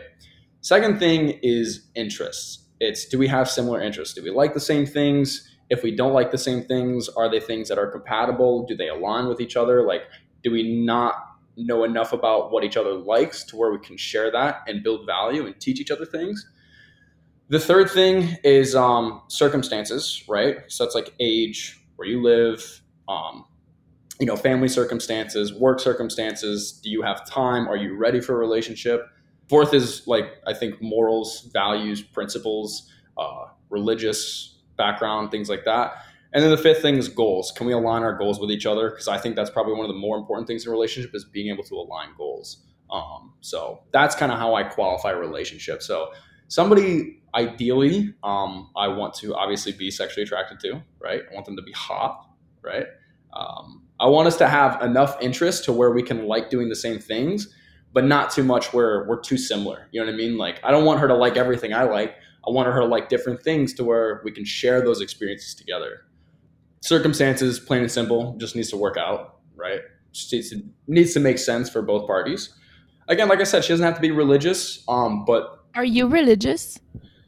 [0.62, 2.70] Second thing is interests.
[2.80, 4.14] It's do we have similar interests?
[4.14, 5.54] Do we like the same things?
[5.70, 8.66] If we don't like the same things, are they things that are compatible?
[8.66, 9.86] Do they align with each other?
[9.86, 10.04] Like,
[10.44, 11.16] do we not
[11.58, 15.06] know enough about what each other likes to where we can share that and build
[15.06, 16.50] value and teach each other things?
[17.52, 20.60] The third thing is um, circumstances, right?
[20.70, 23.44] So it's like age, where you live, um,
[24.22, 26.72] you know, family circumstances, work circumstances.
[26.72, 27.68] Do you have time?
[27.68, 29.06] Are you ready for a relationship?
[29.50, 36.06] Fourth is like I think morals, values, principles, uh, religious background, things like that.
[36.32, 37.52] And then the fifth thing is goals.
[37.52, 38.92] Can we align our goals with each other?
[38.92, 41.26] Because I think that's probably one of the more important things in a relationship is
[41.26, 42.64] being able to align goals.
[42.90, 45.84] Um, so that's kind of how I qualify a relationship.
[45.84, 46.14] So
[46.48, 51.22] somebody ideally, um, I want to obviously be sexually attracted to, right?
[51.30, 52.30] I want them to be hot,
[52.62, 52.86] right?
[53.34, 56.76] Um, I want us to have enough interest to where we can like doing the
[56.76, 57.54] same things,
[57.94, 59.88] but not too much where we're too similar.
[59.92, 60.38] You know what I mean?
[60.38, 62.16] Like I don't want her to like everything I like.
[62.48, 66.06] I want her to like different things to where we can share those experiences together.
[66.82, 69.82] Circumstances, plain and simple, just needs to work out, right?
[70.32, 72.50] Needs to, needs to make sense for both parties.
[73.08, 76.80] Again, like I said, she doesn't have to be religious, um, but Are you religious?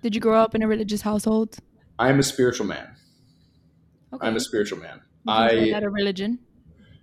[0.04, 1.56] Did you grow up in a religious household?
[1.98, 2.90] I am a spiritual man.
[4.12, 4.28] Okay.
[4.28, 5.00] I'm a spiritual man.
[5.26, 6.40] I that a religion.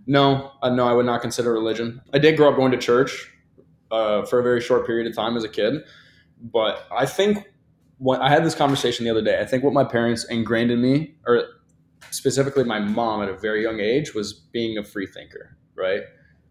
[0.07, 2.03] no, uh, no, I would not consider religion.
[2.13, 3.33] I did grow up going to church
[3.91, 5.83] uh, for a very short period of time as a kid,
[6.43, 7.49] but I think
[7.97, 9.41] what I had this conversation the other day.
[9.41, 11.45] I think what my parents ingrained in me, or
[12.11, 15.57] specifically my mom at a very young age, was being a free thinker.
[15.75, 16.03] Right?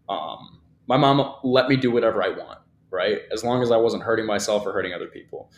[0.08, 2.58] Um, my mom let me do whatever I want.
[2.90, 3.20] Right?
[3.32, 5.52] As long as I wasn't hurting myself or hurting other people.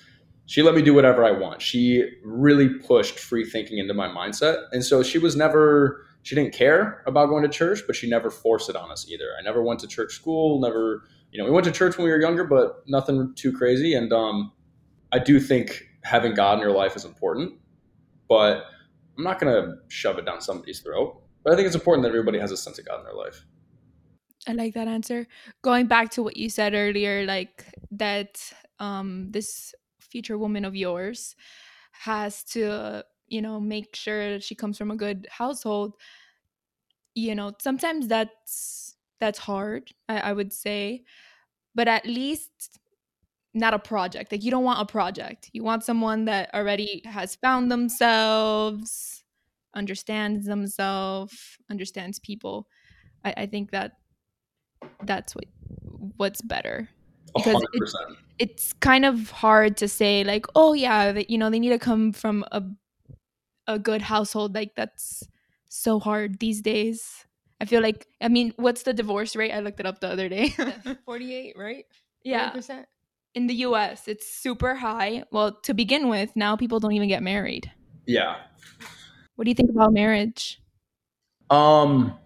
[0.46, 1.62] She let me do whatever I want.
[1.62, 4.64] She really pushed free thinking into my mindset.
[4.72, 8.30] And so she was never, she didn't care about going to church, but she never
[8.30, 9.30] forced it on us either.
[9.38, 12.10] I never went to church school, never, you know, we went to church when we
[12.10, 13.94] were younger, but nothing too crazy.
[13.94, 14.52] And um,
[15.12, 17.54] I do think having God in your life is important,
[18.28, 18.64] but
[19.16, 21.22] I'm not going to shove it down somebody's throat.
[21.44, 23.44] But I think it's important that everybody has a sense of God in their life.
[24.46, 25.26] I like that answer.
[25.62, 28.40] Going back to what you said earlier, like that
[28.78, 29.74] um this
[30.12, 31.34] future woman of yours
[31.92, 35.94] has to, you know, make sure she comes from a good household.
[37.14, 41.04] You know, sometimes that's that's hard, I, I would say.
[41.74, 42.78] But at least
[43.54, 44.32] not a project.
[44.32, 45.50] Like you don't want a project.
[45.52, 49.24] You want someone that already has found themselves,
[49.74, 52.66] understands themselves, understands people.
[53.24, 53.92] I, I think that
[55.04, 55.44] that's what
[56.16, 56.88] what's better
[57.36, 57.92] Because it-.
[58.42, 61.78] It's kind of hard to say like oh yeah that you know they need to
[61.78, 62.60] come from a
[63.68, 64.54] a good household.
[64.54, 65.22] Like that's
[65.68, 67.24] so hard these days.
[67.60, 69.52] I feel like i mean what's the divorce rate?
[69.52, 70.54] I looked it up the other day.
[71.04, 71.86] 48, right?
[72.24, 72.50] yeah.
[72.52, 72.84] 40%?
[73.34, 75.22] in the us it's super high.
[75.30, 77.70] Well to begin with now people don't even get married.
[78.06, 78.38] Yeah.
[79.36, 80.60] what do you think about marriage?
[81.48, 82.18] Um,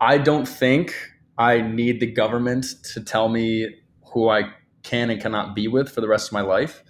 [0.00, 0.94] I don't think
[1.38, 3.76] I need the government to tell me
[4.12, 4.52] who I
[4.88, 6.82] can and cannot be with for the rest of my life.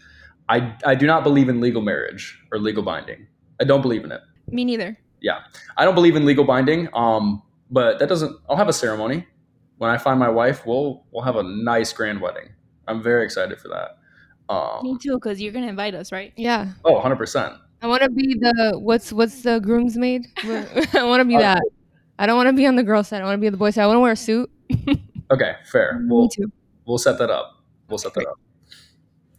[0.48, 3.26] I, I do not believe in legal marriage or legal binding.
[3.60, 4.20] I don't believe in it.
[4.50, 5.40] me neither Yeah.
[5.76, 6.88] I don't believe in legal binding.
[6.94, 8.34] Um, but that doesn't.
[8.48, 9.26] I'll have a ceremony
[9.76, 10.64] when I find my wife.
[10.66, 12.48] We'll we'll have a nice grand wedding.
[12.86, 13.98] I'm very excited for that.
[14.82, 16.72] me Um, too because you're gonna invite us right Yeah.
[16.86, 17.52] oh, 100 percent.
[17.82, 20.24] I want to be the what's what's the groomsmaid?
[20.94, 21.40] I want to be Oh.
[21.40, 21.62] that.
[22.18, 23.20] I don't want to be on the girl side.
[23.20, 23.82] I want to be on the boy side.
[23.84, 24.50] I want to wear a suit.
[25.30, 25.98] Okay, fair.
[26.00, 26.50] me We'll too
[26.86, 27.57] we'll set that up.
[27.88, 28.40] We'll set that up.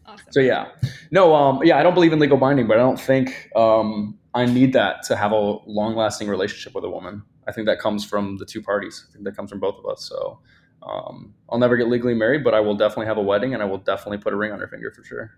[0.05, 0.69] awesome So yeah,
[1.11, 4.45] no, um, yeah, I don't believe in legal binding, but I don't think um, I
[4.45, 7.23] need that to have a long-lasting relationship with a woman.
[7.47, 9.05] I think that comes from the two parties.
[9.09, 10.07] I think that comes from both of us.
[10.07, 10.39] So
[10.83, 13.65] um, I'll never get legally married, but I will definitely have a wedding, and I
[13.65, 15.31] will definitely put a ring on her finger for sure.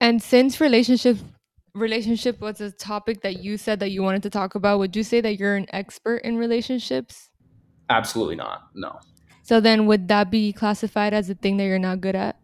[0.00, 1.18] And since relationship
[1.74, 5.02] relationship was a topic that you said that you wanted to talk about, would you
[5.02, 7.30] say that you're an expert in relationships?
[7.90, 8.68] Absolutely not.
[8.74, 8.98] No.
[9.48, 12.38] So then would that be classified as a thing that you're not good at?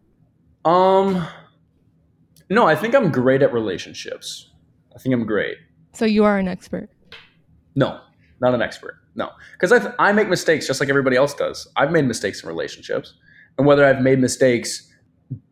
[0.65, 1.23] Um,
[2.49, 4.49] no, I think I'm great at relationships.
[4.95, 5.55] I think I'm great.
[5.93, 6.89] So you are an expert.
[7.75, 7.99] No,
[8.41, 8.95] not an expert.
[9.13, 11.67] No, because I, th- I make mistakes just like everybody else does.
[11.75, 13.13] I've made mistakes in relationships,
[13.59, 14.91] and whether I've made mistakes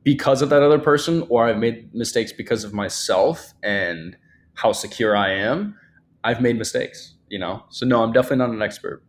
[0.04, 4.18] because of that other person or I've made mistakes because of myself and
[4.56, 5.78] how secure I am,
[6.24, 7.14] I've made mistakes.
[7.30, 9.04] You know, so no, I'm definitely not an expert.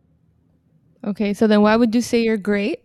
[1.05, 2.83] Okay, so then why would you say you're great?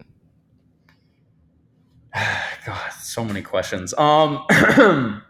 [2.67, 3.95] God, so many questions.
[3.95, 5.23] Um, uh,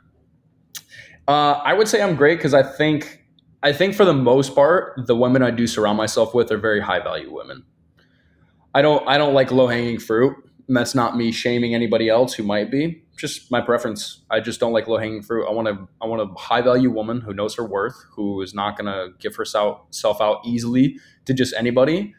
[1.28, 3.24] I would say I'm great because I think
[3.62, 6.80] I think for the most part, the women I do surround myself with are very
[6.80, 7.64] high value women.
[8.74, 10.36] I don't I don't like low hanging fruit.
[10.66, 13.02] And that's not me shaming anybody else who might be.
[13.16, 14.20] Just my preference.
[14.30, 15.46] I just don't like low hanging fruit.
[15.48, 18.54] I want to I want a high value woman who knows her worth, who is
[18.54, 22.14] not gonna give herself out easily to just anybody,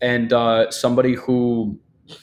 [0.00, 1.78] and uh, somebody who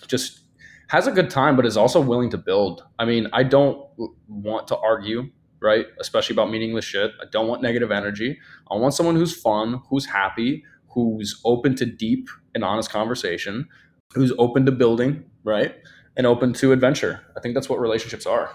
[0.08, 0.42] just
[0.90, 2.84] has a good time, but is also willing to build.
[3.00, 3.88] I mean, I don't
[4.28, 5.30] want to argue,
[5.62, 5.88] right?
[6.00, 7.12] Especially about meaningless shit.
[7.22, 8.38] I don't want negative energy.
[8.70, 13.68] I want someone who's fun, who's happy, who's open to deep and honest conversation,
[14.14, 15.76] who's open to building, right?
[16.16, 17.22] And open to adventure.
[17.36, 18.52] I think that's what relationships are.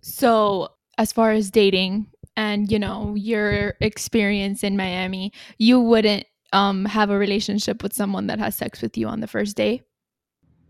[0.00, 2.06] So, as far as dating
[2.36, 8.26] and, you know, your experience in Miami, you wouldn't um, have a relationship with someone
[8.26, 9.82] that has sex with you on the first day?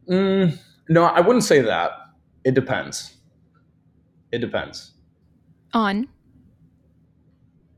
[0.08, 0.58] Mm,
[0.88, 1.92] no, I wouldn't say that.
[2.44, 3.16] It depends.
[4.32, 4.92] It depends.
[5.74, 6.08] On?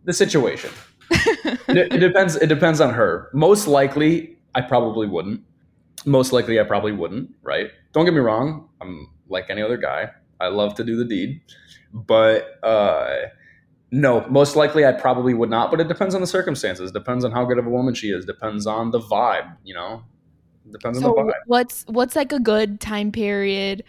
[0.05, 0.70] The situation.
[1.11, 2.36] it, it depends.
[2.36, 3.30] It depends on her.
[3.32, 5.42] Most likely, I probably wouldn't.
[6.07, 7.30] Most likely, I probably wouldn't.
[7.42, 7.70] Right?
[7.92, 8.68] Don't get me wrong.
[8.80, 10.11] I'm like any other guy.
[10.40, 11.40] I love to do the deed,
[11.92, 13.16] but uh,
[13.95, 15.70] no, most likely I probably would not.
[15.70, 16.90] But it depends on the circumstances.
[16.90, 18.24] Depends on how good of a woman she is.
[18.24, 19.57] Depends on the vibe.
[19.62, 20.03] You know,
[20.72, 21.36] depends so on the vibe.
[21.47, 23.84] What's what's like a good time period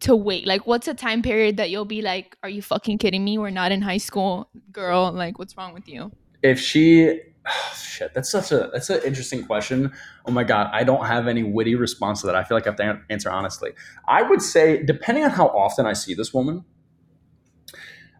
[0.00, 0.48] to wait?
[0.48, 3.38] Like, what's a time period that you'll be like, "Are you fucking kidding me?
[3.38, 5.12] We're not in high school, girl.
[5.12, 6.10] Like, what's wrong with you?"
[6.42, 9.92] If she, oh, shit, that's such a that's an interesting question.
[10.26, 12.34] Oh my god, I don't have any witty response to that.
[12.34, 13.74] I feel like I have to answer honestly.
[14.08, 16.64] I would say, depending on how often I see this woman,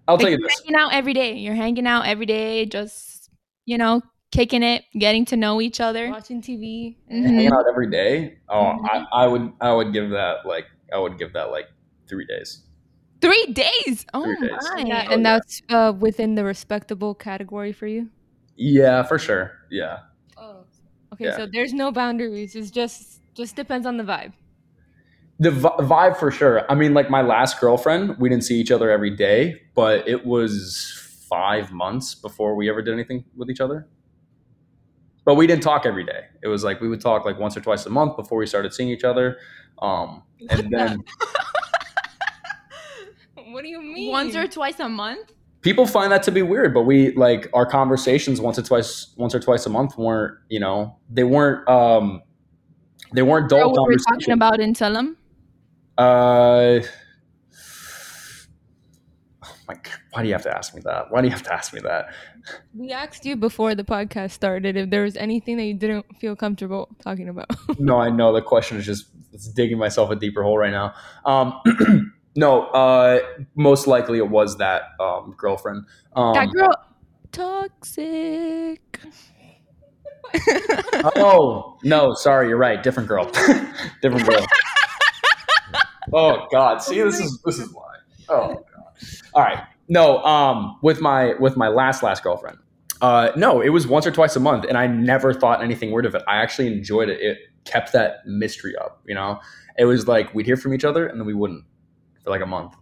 [0.07, 0.61] I'll like tell you you're this.
[0.61, 1.34] Hanging out every day.
[1.34, 3.30] You're hanging out every day, just
[3.66, 4.02] you know,
[4.32, 6.96] kicking it, getting to know each other, watching TV.
[7.11, 7.24] Mhm.
[7.24, 8.38] Hanging out every day.
[8.48, 8.84] Oh, Mhm.
[9.12, 11.66] I, I would I would give that like I would give that like
[12.09, 12.64] three days.
[13.20, 14.05] Three days.
[14.12, 14.59] Oh Three days.
[14.62, 14.80] my!
[14.80, 15.32] And, Oh, and yeah.
[15.38, 18.11] that's uh, within the respectable category for you.
[18.57, 19.52] Yeah, for sure.
[19.70, 20.00] Yeah.
[20.36, 20.64] Oh,
[21.14, 21.24] okay.
[21.26, 21.36] Yeah.
[21.38, 22.55] So there's no boundaries.
[22.55, 24.32] It's just just depends on the vibe.
[25.41, 26.70] The vibe for sure.
[26.70, 30.24] I mean, like my last girlfriend, we didn't see each other every day, but it
[30.24, 33.89] was five months before we ever did anything with each other.
[35.24, 36.26] But we didn't talk every day.
[36.43, 38.72] It was like we would talk like once or twice a month before we started
[38.74, 39.39] seeing each other.
[39.80, 41.03] Um, and then
[43.47, 44.11] What do you mean?
[44.11, 45.32] Once or twice a month.
[45.62, 49.35] people find that to be weird, but we like our conversations once or twice, once
[49.35, 52.22] or twice a month weren't, you know, they weren't, um,
[53.12, 54.07] they weren't dull Or what we're conversations.
[54.24, 55.16] talking about in Tulum.
[55.97, 56.80] Uh,
[59.42, 61.11] oh my God, why do you have to ask me that?
[61.11, 62.12] Why do you have to ask me that?
[62.74, 66.36] we asked you before the podcast started if there was anything that you didn't feel
[66.36, 67.47] comfortable talking about.
[67.78, 70.95] No, I know the question is just it's digging myself a deeper hole right now.
[71.24, 73.18] Um, no, uh,
[73.57, 75.86] most likely it was that um, girlfriend.
[76.14, 76.74] Um, that girl,
[77.32, 79.01] toxic.
[81.16, 82.82] oh no, sorry, you're right.
[82.82, 83.24] Different girl.
[84.03, 84.47] Different girl.
[86.15, 87.95] oh God, see, this is this is why.
[88.29, 88.85] Oh God.
[89.35, 89.65] All right.
[89.89, 92.59] No, um, with my with my last last girlfriend.
[93.01, 96.07] Uh, no, it was once or twice a month, and I never thought anything weird
[96.07, 96.23] of it.
[96.27, 97.21] I actually enjoyed it.
[97.21, 99.03] It kept that mystery up.
[99.07, 99.41] You know,
[99.79, 101.65] it was like we'd hear from each other, and then we wouldn't
[102.23, 102.75] for like a month.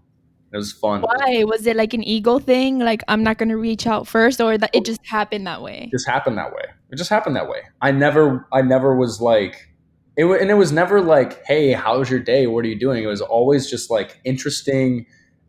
[0.52, 1.00] It was fun.
[1.00, 2.78] Why was it like an ego thing?
[2.78, 5.84] Like I'm not gonna reach out first, or that it just happened that way?
[5.84, 6.64] It just happened that way.
[6.90, 7.62] It just happened that way.
[7.80, 9.71] I never, I never was like,
[10.16, 12.46] it, and it was never like, hey, how's your day?
[12.46, 13.02] What are you doing?
[13.02, 15.06] It was always just like interesting,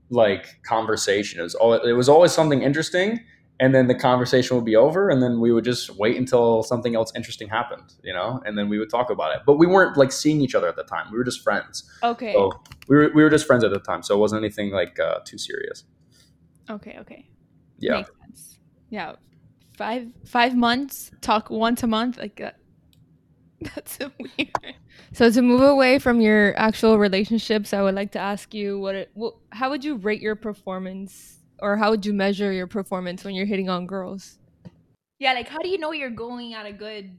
[0.09, 1.39] like conversation.
[1.39, 3.19] It was always, it was always something interesting,
[3.59, 6.95] and then the conversation would be over, and then we would just wait until something
[6.95, 9.41] else interesting happened, you know, and then we would talk about it.
[9.45, 11.11] But we weren't like seeing each other at the time.
[11.11, 11.89] We were just friends.
[12.01, 12.33] Okay.
[12.33, 12.51] So
[12.87, 15.19] we were, we were just friends at the time, so it wasn't anything like uh,
[15.25, 15.83] too serious.
[16.69, 16.97] Okay.
[16.99, 17.29] Okay.
[17.79, 17.97] Yeah.
[17.97, 18.59] Makes sense.
[18.89, 19.15] Yeah.
[19.77, 21.11] Five five months.
[21.21, 22.17] Talk once a month.
[22.17, 22.57] Like that.
[23.75, 24.75] That's so weird.
[25.13, 28.95] so to move away from your actual relationships, I would like to ask you what
[28.95, 33.23] it, what, how would you rate your performance or how would you measure your performance
[33.23, 34.37] when you're hitting on girls?
[35.19, 35.33] Yeah.
[35.33, 37.17] Like, how do you know you're going at a good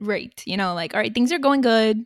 [0.00, 0.42] rate?
[0.46, 2.04] You know, like, all right, things are going good.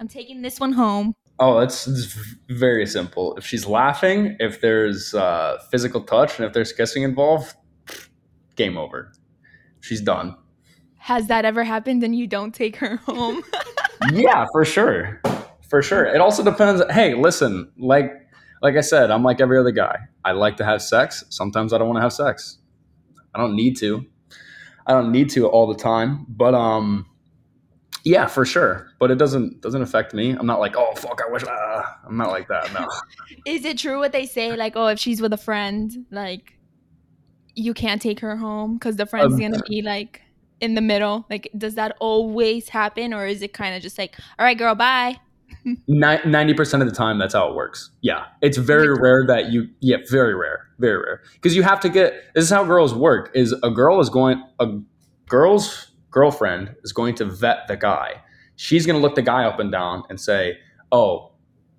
[0.00, 1.14] I'm taking this one home.
[1.38, 2.16] Oh, it's, it's
[2.48, 3.36] very simple.
[3.36, 7.56] If she's laughing, if there's uh, physical touch, and if there's kissing involved,
[8.54, 9.12] game over.
[9.80, 10.36] She's done.
[11.04, 13.42] Has that ever happened and you don't take her home?
[14.12, 15.20] yeah, for sure,
[15.68, 16.06] for sure.
[16.06, 16.82] It also depends.
[16.90, 18.10] Hey, listen, like
[18.62, 19.96] like I said, I'm like every other guy.
[20.24, 21.22] I like to have sex.
[21.28, 22.56] Sometimes I don't want to have sex.
[23.34, 24.06] I don't need to.
[24.86, 26.24] I don't need to all the time.
[26.28, 27.04] But um,
[28.02, 28.88] Yeah, for sure.
[28.98, 30.30] But it doesn't doesn't affect me.
[30.30, 31.44] I'm not like, oh fuck, I wish.
[31.44, 32.72] Uh, I'm not like that.
[32.72, 32.88] No.
[33.44, 34.56] Is it true what they say?
[34.56, 36.58] Like, oh, if she's with a friend, like
[37.54, 40.22] you can't take her home because the friend's Um, gonna be like
[40.60, 41.26] in the middle.
[41.30, 44.74] Like, does that always happen, or is it kind of just like, all right, girl,
[44.74, 45.18] bye?
[45.86, 47.90] Ninety percent of the time, that's how it works.
[48.00, 49.68] Yeah, it's very rare that you.
[49.80, 51.22] Yeah, very rare, very rare.
[51.34, 52.14] Because you have to get.
[52.34, 53.30] This is how girls work.
[53.34, 54.78] Is a girl is going a
[55.26, 58.22] girl's girlfriend is going to vet the guy.
[58.56, 60.58] She's going to look the guy up and down and say,
[60.92, 61.32] "Oh,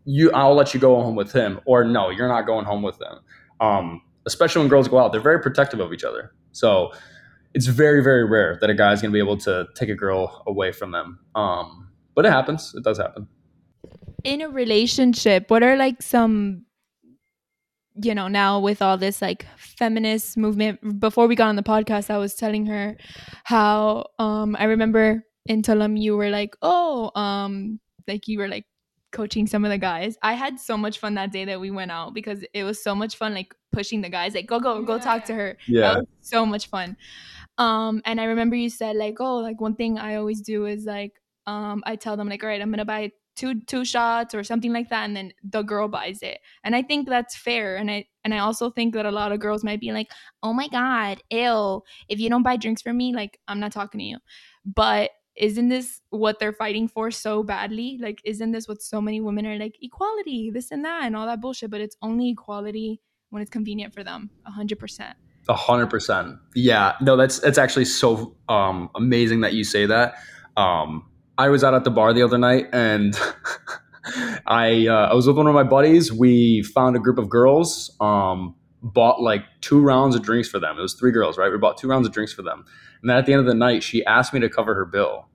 [0.05, 2.97] you, I'll let you go home with him," or "No, you're not going home with
[2.99, 3.19] them."
[3.59, 6.33] Um, especially when girls go out, they're very protective of each other.
[6.51, 6.91] So
[7.55, 10.43] it's very, very rare that a guy's going to be able to take a girl
[10.45, 11.19] away from them.
[11.35, 12.75] Um, but it happens.
[12.75, 13.27] It does happen.
[14.25, 16.65] In a relationship, what are like some,
[18.03, 20.99] you know, now with all this like feminist movement?
[20.99, 22.97] Before we got on the podcast, I was telling her
[23.45, 28.65] how um I remember in Tulum you were like, oh, um, like you were like
[29.13, 30.17] coaching some of the guys.
[30.21, 32.93] I had so much fun that day that we went out because it was so
[32.93, 35.57] much fun, like pushing the guys, like go go go talk to her.
[35.67, 36.01] Yeah.
[36.19, 36.97] So much fun.
[37.57, 40.85] Um, and I remember you said like, oh, like one thing I always do is
[40.85, 41.13] like,
[41.47, 44.73] um, I tell them like, all right, I'm gonna buy two two shots or something
[44.73, 46.39] like that, and then the girl buys it.
[46.63, 47.77] And I think that's fair.
[47.77, 50.11] And I and I also think that a lot of girls might be like,
[50.43, 53.99] oh my god, ew, if you don't buy drinks for me, like I'm not talking
[53.99, 54.17] to you.
[54.65, 57.97] But isn't this what they're fighting for so badly?
[58.01, 61.25] Like, isn't this what so many women are like equality, this and that, and all
[61.25, 61.71] that bullshit?
[61.71, 65.17] But it's only equality when it's convenient for them, a hundred percent.
[65.47, 66.37] A hundred percent.
[66.55, 66.93] Yeah.
[67.01, 70.15] No, that's that's actually so um, amazing that you say that.
[70.57, 71.05] Um,
[71.37, 73.19] I was out at the bar the other night, and
[74.47, 76.11] I uh, I was with one of my buddies.
[76.13, 77.95] We found a group of girls.
[77.99, 80.77] Um, bought like two rounds of drinks for them.
[80.77, 81.51] It was three girls, right?
[81.51, 82.63] We bought two rounds of drinks for them,
[83.01, 85.27] and then at the end of the night, she asked me to cover her bill,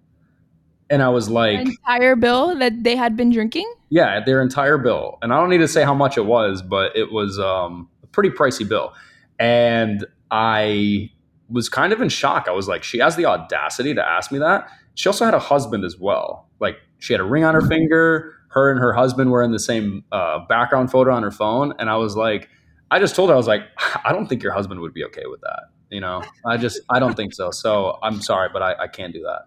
[0.88, 3.72] and I was like, Entire bill that they had been drinking.
[3.90, 5.18] yeah, their entire bill.
[5.20, 8.06] And I don't need to say how much it was, but it was um, a
[8.06, 8.92] pretty pricey bill.
[9.40, 11.10] And I
[11.48, 12.46] was kind of in shock.
[12.46, 14.68] I was like, she has the audacity to ask me that.
[14.94, 16.48] She also had a husband as well.
[16.60, 18.34] Like, she had a ring on her finger.
[18.48, 21.72] Her and her husband were in the same uh, background photo on her phone.
[21.78, 22.48] And I was like,
[22.90, 23.62] I just told her, I was like,
[24.04, 25.64] I don't think your husband would be okay with that.
[25.90, 27.50] You know, I just, I don't think so.
[27.50, 29.46] So I'm sorry, but I, I can't do that.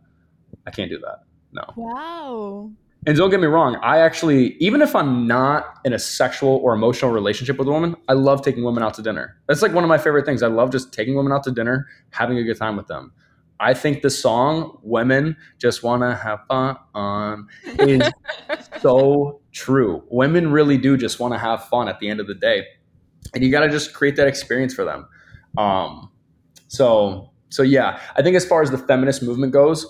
[0.65, 1.19] I can't do that.
[1.53, 1.63] No.
[1.75, 2.71] Wow.
[3.05, 6.73] And don't get me wrong, I actually, even if I'm not in a sexual or
[6.73, 9.37] emotional relationship with a woman, I love taking women out to dinner.
[9.47, 10.41] That's like one of my favorite things.
[10.41, 13.11] I love just taking women out to dinner, having a good time with them.
[13.59, 17.47] I think the song "Women Just Wanna Have Fun"
[17.79, 18.09] is
[18.81, 20.03] so true.
[20.09, 22.65] Women really do just want to have fun at the end of the day,
[23.33, 25.07] and you got to just create that experience for them.
[25.57, 26.09] Um,
[26.67, 29.85] so, so yeah, I think as far as the feminist movement goes,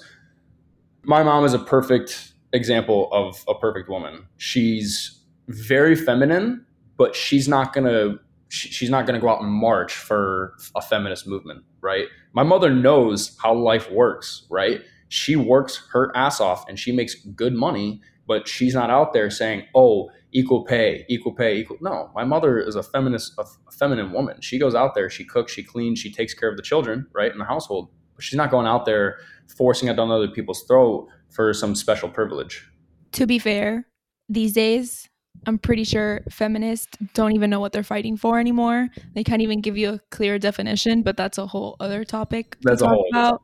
[1.03, 4.25] my mom is a perfect example of a perfect woman.
[4.37, 6.65] She's very feminine,
[6.97, 11.27] but she's not gonna she, she's not gonna go out and march for a feminist
[11.27, 12.05] movement, right?
[12.33, 14.81] My mother knows how life works, right?
[15.09, 19.29] She works her ass off and she makes good money, but she's not out there
[19.29, 23.71] saying, "Oh, equal pay, equal pay, equal." No, my mother is a feminist, a, a
[23.71, 24.39] feminine woman.
[24.41, 27.31] She goes out there, she cooks, she cleans, she takes care of the children, right,
[27.31, 27.89] in the household.
[28.15, 29.17] But she's not going out there
[29.57, 32.67] forcing it down other people's throat for some special privilege.
[33.13, 33.87] To be fair,
[34.29, 35.09] these days,
[35.45, 38.87] I'm pretty sure feminists don't even know what they're fighting for anymore.
[39.13, 42.57] They can't even give you a clear definition, but that's a whole other topic.
[42.61, 43.41] That's to a whole other about.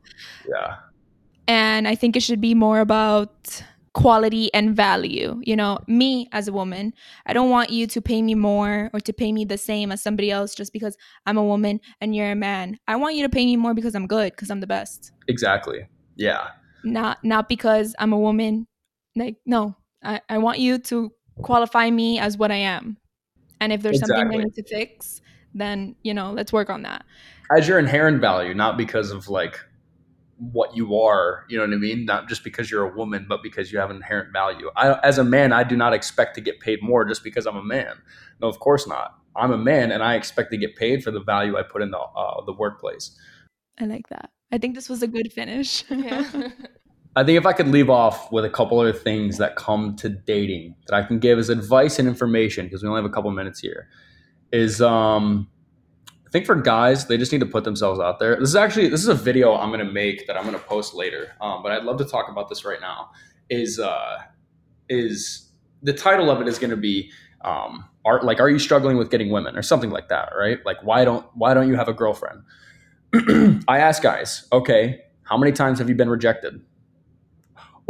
[0.48, 0.76] Yeah.
[1.46, 3.62] And I think it should be more about
[3.92, 5.40] quality and value.
[5.42, 6.94] You know, me as a woman,
[7.26, 10.00] I don't want you to pay me more or to pay me the same as
[10.00, 12.78] somebody else just because I'm a woman and you're a man.
[12.86, 15.12] I want you to pay me more because I'm good, because I'm the best.
[15.26, 15.88] Exactly.
[16.16, 16.48] Yeah.
[16.84, 18.66] Not not because I'm a woman.
[19.16, 19.76] Like, no.
[20.02, 21.12] I, I want you to
[21.42, 22.96] qualify me as what I am.
[23.60, 25.20] And if there's something I need to fix,
[25.54, 27.04] then, you know, let's work on that.
[27.54, 29.60] As your inherent value, not because of like
[30.38, 32.06] what you are, you know what I mean?
[32.06, 34.70] Not just because you're a woman, but because you have inherent value.
[34.76, 37.56] I, as a man, I do not expect to get paid more just because I'm
[37.56, 37.96] a man.
[38.40, 39.18] No, of course not.
[39.36, 41.90] I'm a man, and I expect to get paid for the value I put in
[41.90, 43.16] the uh, the workplace.
[43.78, 44.30] I like that.
[44.52, 45.84] I think this was a good finish.
[47.16, 50.08] I think if I could leave off with a couple other things that come to
[50.08, 53.30] dating that I can give as advice and information, because we only have a couple
[53.32, 53.88] minutes here,
[54.52, 55.48] is um,
[56.26, 58.38] I think for guys they just need to put themselves out there.
[58.38, 61.32] This is actually this is a video I'm gonna make that I'm gonna post later,
[61.40, 63.10] um, but I'd love to talk about this right now.
[63.48, 64.18] Is uh,
[64.88, 65.50] is
[65.82, 69.30] the title of it is gonna be um, are like are you struggling with getting
[69.30, 70.58] women or something like that, right?
[70.64, 72.42] Like why don't why don't you have a girlfriend?
[73.68, 76.60] I ask guys, okay, how many times have you been rejected?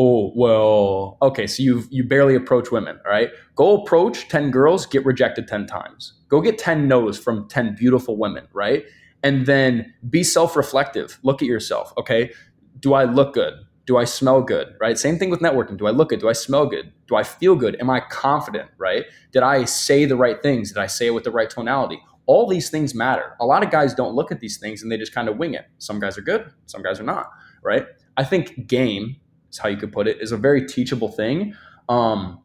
[0.01, 3.31] oh well okay so you you barely approach women right?
[3.55, 6.15] Go approach 10 girls get rejected 10 times.
[6.29, 8.85] Go get 10 no's from 10 beautiful women right?
[9.23, 11.19] And then be self-reflective.
[11.23, 12.33] Look at yourself okay?
[12.79, 13.55] Do i look good?
[13.85, 14.99] Do i smell good right?
[14.99, 15.77] Same thing with networking.
[15.77, 16.21] Do i look good?
[16.21, 16.91] Do i smell good?
[17.07, 17.77] Do i feel good?
[17.79, 19.05] Am i confident right?
[19.33, 20.73] Did i say the right things?
[20.73, 22.01] Did i say it with the right tonality
[22.31, 24.97] all these things matter a lot of guys don't look at these things and they
[24.97, 27.27] just kind of wing it some guys are good some guys are not
[27.63, 29.17] right i think game
[29.51, 31.55] is how you could put it, is a very teachable thing.
[31.89, 32.41] Um,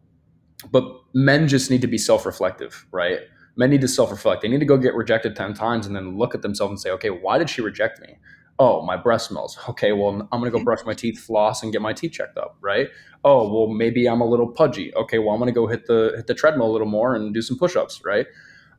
[0.72, 0.84] but
[1.14, 3.20] men just need to be self-reflective, right?
[3.56, 4.42] Men need to self-reflect.
[4.42, 6.90] They need to go get rejected 10 times and then look at themselves and say,
[6.92, 8.18] okay, why did she reject me?
[8.58, 9.58] Oh, my breath smells.
[9.70, 12.58] Okay, well, I'm gonna go brush my teeth, floss, and get my teeth checked up,
[12.62, 12.88] right?
[13.24, 14.96] Oh, well, maybe I'm a little pudgy.
[14.96, 17.42] Okay, well, I'm gonna go hit the hit the treadmill a little more and do
[17.42, 18.28] some push-ups, right?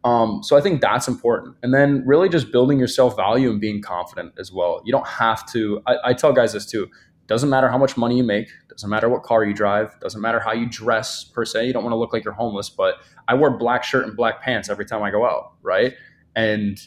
[0.07, 1.57] Um, so I think that's important.
[1.65, 4.81] And then really just building your self value and being confident as well.
[4.85, 6.89] You don't have to, I, I, tell guys this too.
[7.27, 10.39] Doesn't matter how much money you make, doesn't matter what car you drive, doesn't matter
[10.39, 11.67] how you dress per se.
[11.67, 14.41] You don't want to look like you're homeless, but I wear black shirt and black
[14.41, 15.95] pants every time I go out, right?
[16.37, 16.79] And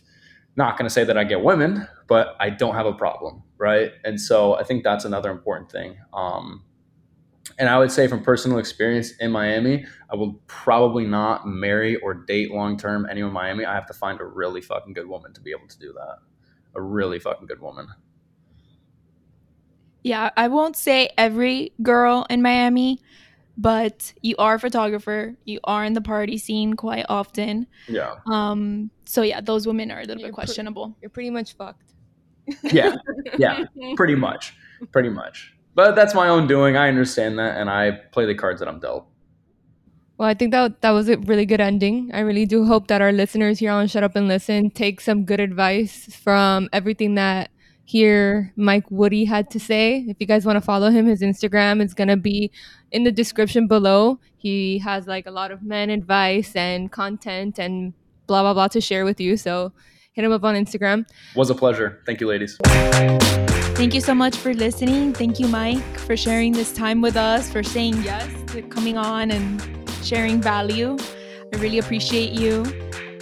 [0.56, 3.92] not going to say that I get women, but I don't have a problem, right?
[4.06, 5.98] And so I think that's another important thing.
[6.14, 6.64] Um,
[7.60, 12.14] and I would say from personal experience in Miami, I will probably not marry or
[12.14, 13.66] date long term anyone in Miami.
[13.66, 16.20] I have to find a really fucking good woman to be able to do that.
[16.76, 17.88] A really fucking good woman.
[20.04, 23.02] Yeah, I won't say every girl in Miami,
[23.58, 25.36] but you are a photographer.
[25.44, 27.68] You are in the party scene quite often.
[27.90, 28.16] Yeah.
[28.26, 28.90] Um.
[29.06, 30.96] So yeah, those women are a little You're bit pre- questionable.
[31.02, 31.94] You're pretty much fucked.
[32.64, 32.96] Yeah.
[33.38, 33.66] Yeah.
[33.96, 34.56] Pretty much.
[34.92, 35.54] Pretty much.
[35.76, 36.76] But that's my own doing.
[36.76, 39.06] I understand that, and I play the cards that I'm dealt.
[40.18, 42.12] Well, I think that that was a really good ending.
[42.14, 45.24] I really do hope that our listeners here on Shut Up and Listen take some
[45.24, 47.52] good advice from everything that
[47.86, 50.06] here Mike Woody had to say.
[50.10, 52.52] If you guys want to follow him, his Instagram is going to be
[52.92, 54.20] in the description below.
[54.38, 57.94] He has like a lot of men advice and content and
[58.28, 59.38] blah blah blah to share with you.
[59.38, 59.72] So
[60.12, 61.06] hit him up on Instagram.
[61.36, 62.04] Was a pleasure.
[62.06, 62.60] Thank you, ladies.
[63.80, 65.14] Thank you so much for listening.
[65.14, 69.32] Thank you, Mike, for sharing this time with us, for saying yes to coming on
[69.32, 69.64] and
[70.04, 70.98] sharing value.
[71.54, 72.66] I really appreciate you.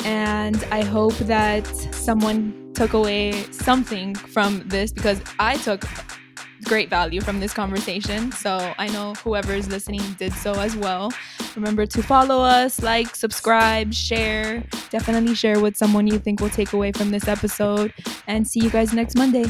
[0.04, 5.84] And I hope that someone took away something from this because I took
[6.64, 8.32] great value from this conversation.
[8.32, 11.12] So I know whoever is listening did so as well.
[11.56, 14.64] Remember to follow us, like, subscribe, share.
[14.90, 17.94] Definitely share with someone you think will take away from this episode.
[18.26, 19.46] And see you guys next Monday.